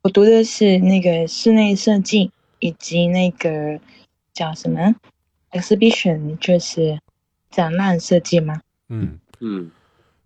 [0.02, 3.80] 我读的是那个室内设计，以及那个
[4.34, 4.94] 叫什么
[5.52, 7.00] exhibition，就是
[7.50, 8.60] 展览设计吗？
[8.88, 9.70] 嗯嗯。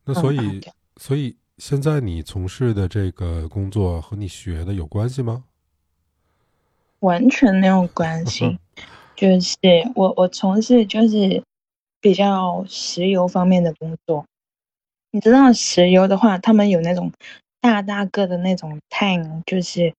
[0.05, 0.61] 那所以，
[0.97, 5.45] 所以现在你从事的这个工作和你学的有关系吗？
[7.01, 8.59] 完全没有关 系，
[9.17, 9.57] 就是
[9.95, 11.43] 我我从事就是
[12.01, 14.25] 比较石油方面的工作。
[15.11, 17.13] 你知道石油的话，他们有那种
[17.61, 19.95] 大大个的那种 tank，就是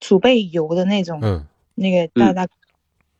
[0.00, 1.44] 储备油的那种，嗯，
[1.74, 2.46] 那个大大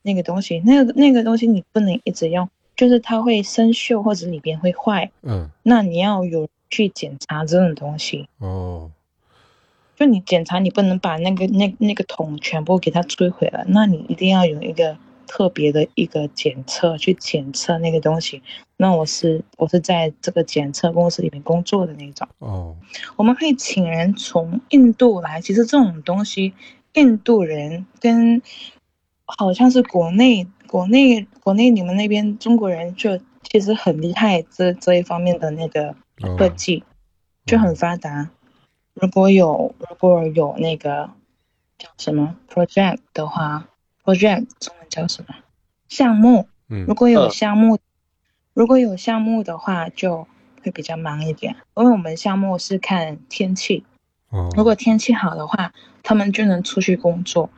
[0.03, 2.49] 那个东西，那个那个东西你不能一直用。
[2.77, 8.91] 就是它会生锈或者里边会坏，嗯，那你要有去检查这种东西哦。
[9.95, 14.97] 就你检查，你不能把那个那那个桶全部给它摧毁了，那你一定要有一个
[15.29, 18.43] 特别的一个检测去检测那个东西。
[18.79, 22.75] 那我是我是在这个检测公司里面工作的那种哦。
[23.17, 26.55] 我们可以请人从印度来，其实这种东西，
[26.95, 28.43] 印度人跟
[29.27, 30.49] 好像是国内。
[30.73, 35.95] 国内国内你们那边中国人就其实很厉害，这这一方面的那个
[36.39, 36.83] 科技
[37.45, 38.31] 就很发达。
[38.95, 41.11] 如果有如果有那个
[41.77, 43.69] 叫什么 project 的话
[44.03, 45.35] ，project 中文叫什么
[45.91, 46.49] 项目？
[46.71, 47.79] 嗯，如果有项目，
[48.55, 50.27] 如果有项目的话，就
[50.63, 53.85] 会比较忙一点，因为我们项目是看天气。
[54.31, 57.51] 哦，如果天气好的话，他们就能出去工作。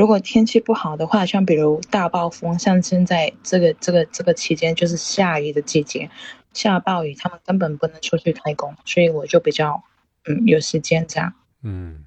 [0.00, 6.08] 如果天气不好的话，像比如大暴风，像现在这个这个这个期间就是下雨的季节，
[6.54, 9.84] 下暴雨，他们根本不能出去开工，所以我就比较
[10.26, 11.30] 嗯有时间这样。
[11.64, 12.06] 嗯，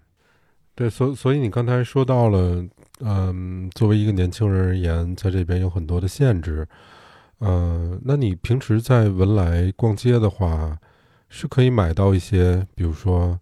[0.73, 2.65] 对，所所以你刚才说到了，
[3.01, 6.67] 嗯，作为一个年轻人而言，在这边有很多的限制，
[7.41, 10.79] 嗯，那你平时在文莱逛街的话，
[11.29, 13.39] 是可以买到一些，比如说，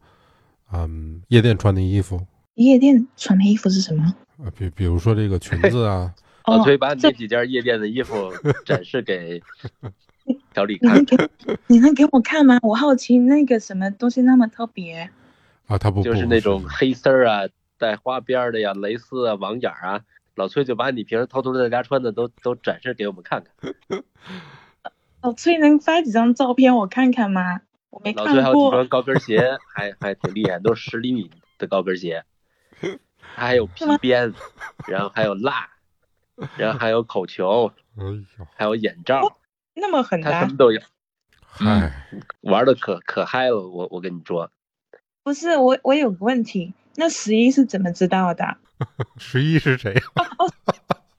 [0.74, 2.28] 嗯，夜店穿的衣服。
[2.56, 4.14] 夜店穿的衣服是什么？
[4.44, 6.14] 啊，比比如说这个裙子啊，
[6.48, 8.32] 老崔把你那几件夜店的衣服
[8.66, 9.42] 展示给
[10.56, 11.04] 小李看，
[11.68, 12.60] 你能给我看吗？
[12.62, 15.10] 我好奇那个什么东西那么特别
[15.68, 17.42] 啊，他不就是那种黑丝儿啊，
[17.78, 20.02] 带花边的呀，蕾丝啊，网眼啊，
[20.36, 24.04] 老崔就把你平时偷偷在家穿的都都展示给我们看看。
[25.22, 27.62] 老崔能发几张照片我看看吗？
[27.92, 28.34] 我没看过。
[28.34, 31.30] 老崔还有几双高跟鞋，还还挺厉害，都是十厘米
[31.60, 32.24] 的高跟鞋。
[33.36, 34.34] 还有皮鞭，
[34.88, 35.70] 然后还有蜡，
[36.58, 39.38] 然后还有口球，哎呦，还有眼罩，
[39.74, 40.82] 那么狠，他什么都有，
[41.42, 42.08] 嗨，
[42.42, 44.52] 玩的可可嗨了，我我跟你说，
[45.24, 48.58] 不是我我有个问题，那十一是怎么知道的？
[49.18, 49.94] 十一是谁？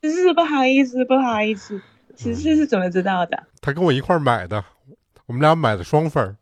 [0.03, 1.81] 十四不好意思不好意思，
[2.17, 3.47] 十四是怎么知道的？
[3.61, 4.65] 他跟我一块买的，
[5.27, 6.37] 我们俩买的双份儿，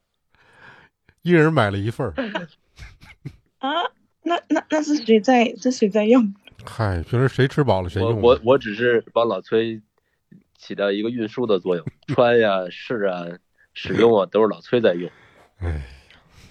[1.22, 2.14] 一人买了一份儿。
[3.58, 3.68] 啊？
[4.22, 5.52] 那那那是谁在？
[5.60, 6.34] 这谁在用？
[6.64, 8.20] 嗨，平时谁吃饱了谁用。
[8.20, 9.80] 我我只是帮老崔
[10.58, 13.24] 起到一个运输的作用，穿呀试啊，
[13.72, 15.10] 使用啊都是老崔在用。
[15.58, 15.82] 哎，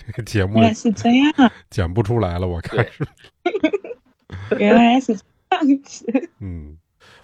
[0.05, 1.31] 这个节目原来是这样，
[1.69, 3.07] 剪不出来了，我看是。
[4.57, 5.23] 原来是这
[5.55, 6.29] 样子。
[6.39, 6.77] 嗯，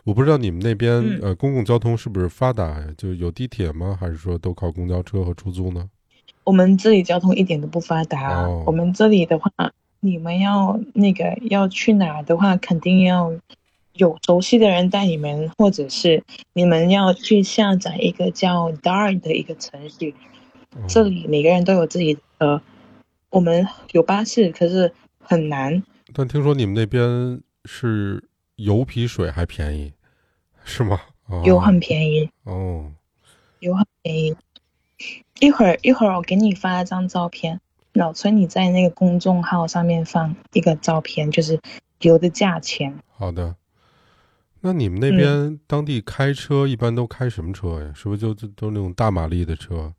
[0.03, 2.87] 我不知道你们那边呃公共交通是不是发达呀？
[2.97, 3.97] 就有地铁吗？
[3.99, 5.89] 还是说都靠公交车和出租呢？
[6.43, 8.47] 我们这里交通一点都不发达。
[8.47, 9.51] 我们这里的话，
[10.05, 13.33] 你们要那个要去哪的话，肯定要
[13.93, 20.13] 有熟悉的人带你们，或者是你们要去下载一个叫 Dart 的一个程序。
[20.87, 22.61] 这里每个人都有自己的，
[23.31, 25.81] 我们有巴士，可是很难。
[26.13, 28.23] 但听说你们那边是
[28.57, 29.93] 油比水还便宜，
[30.63, 31.01] 是吗？
[31.43, 32.91] 油很便宜哦，
[33.59, 34.35] 油很便宜。
[35.39, 37.59] 一会儿一会儿，我给你发一张照片。
[37.95, 41.57] 老崔，你在那个公众号上面放一个照片，就是
[42.01, 42.93] 油的价钱。
[43.07, 43.55] 好的。
[44.59, 47.93] 那你们那边当地开车一般都开什么车呀？
[47.95, 49.93] 是不是就就都那种大马力的车？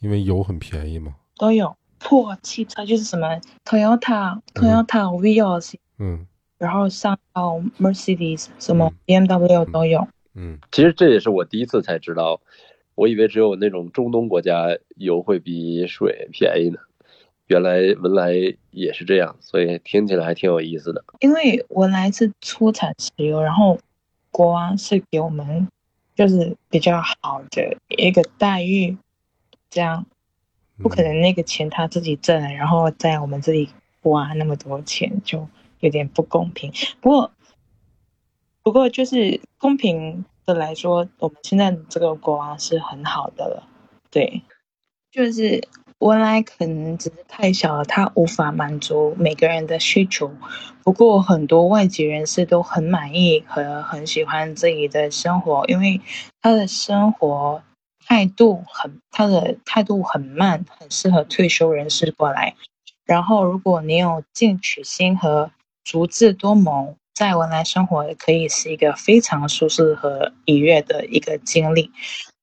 [0.00, 1.16] 因为油很便宜嘛。
[1.36, 6.26] 都有破汽车，就是什么 Toyota、Toyota Vios，嗯，
[6.56, 10.08] 然后上到 Mercedes，什么 BMW 都有。
[10.34, 12.40] 嗯，其实这也是我第一次才知道。
[12.94, 16.78] 我以为只有那种中东国家油会比水便宜呢，
[17.52, 18.32] 原来文莱
[18.70, 21.04] 也是这样，所以听起来还挺有意思的。
[21.20, 23.78] 因为文莱是出产石油，然后
[24.30, 25.68] 国王是给我们
[26.14, 28.96] 就是比较好的一个待遇，
[29.68, 30.06] 这样
[30.78, 33.68] 不可能那个钱他自己挣，然后在我们这里
[34.00, 35.46] 花那么多钱，就
[35.80, 36.72] 有点不公平。
[37.00, 37.32] 不过，
[38.62, 40.24] 不过就是公平。
[40.44, 43.62] 的来说，我们现在这个国王是很好的了，
[44.10, 44.42] 对，
[45.08, 45.62] 就是
[46.02, 50.32] 文莱可能只是太小了，它无法满足每个人的需求。
[50.82, 56.00] 不过很多外籍人士都很满意和很喜欢自己的生活，因为
[56.40, 57.62] 他的生活
[58.04, 62.56] 态度很，他的态度很慢，很适合退休人士过来。
[63.04, 65.52] 然后，如果你有进取心和
[65.84, 66.96] 足智多谋。
[67.14, 71.92] 在文莱生活可以是一个非常舒适和愉悦的一个经历。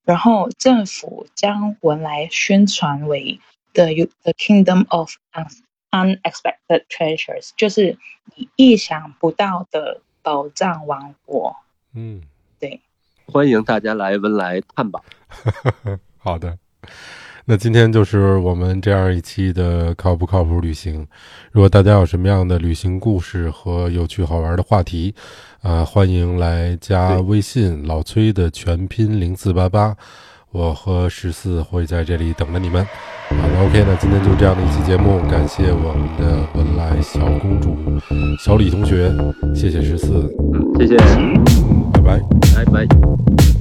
[0.10, 3.39] 然后政府将文莱宣传为
[3.74, 3.86] the
[4.24, 5.12] the kingdom of
[5.91, 7.95] unexpected treasures，就是
[8.34, 11.55] 你意想不到的宝藏王国。
[11.93, 12.24] 嗯，
[12.60, 12.82] 对，
[13.28, 15.05] 欢迎大家来文莱探宝。
[16.18, 16.57] 好的。
[17.51, 21.03] 那今天就是我们这样一期的靠不靠谱旅行。
[21.51, 25.15] 如果大家有什么样的旅行故事和有趣好玩的话题，
[25.63, 29.97] 啊，欢迎来加微信老崔的全拼零四八八，
[30.51, 32.85] 我和十四会在这里等着你们。
[33.29, 37.75] 好的，OK，那今天就这样的一期节目，感谢我们的文莱小公主
[38.45, 39.11] 小李同学，
[39.55, 40.95] 谢谢十四，嗯，谢谢，
[41.93, 42.19] 拜拜，
[42.55, 43.59] 拜拜。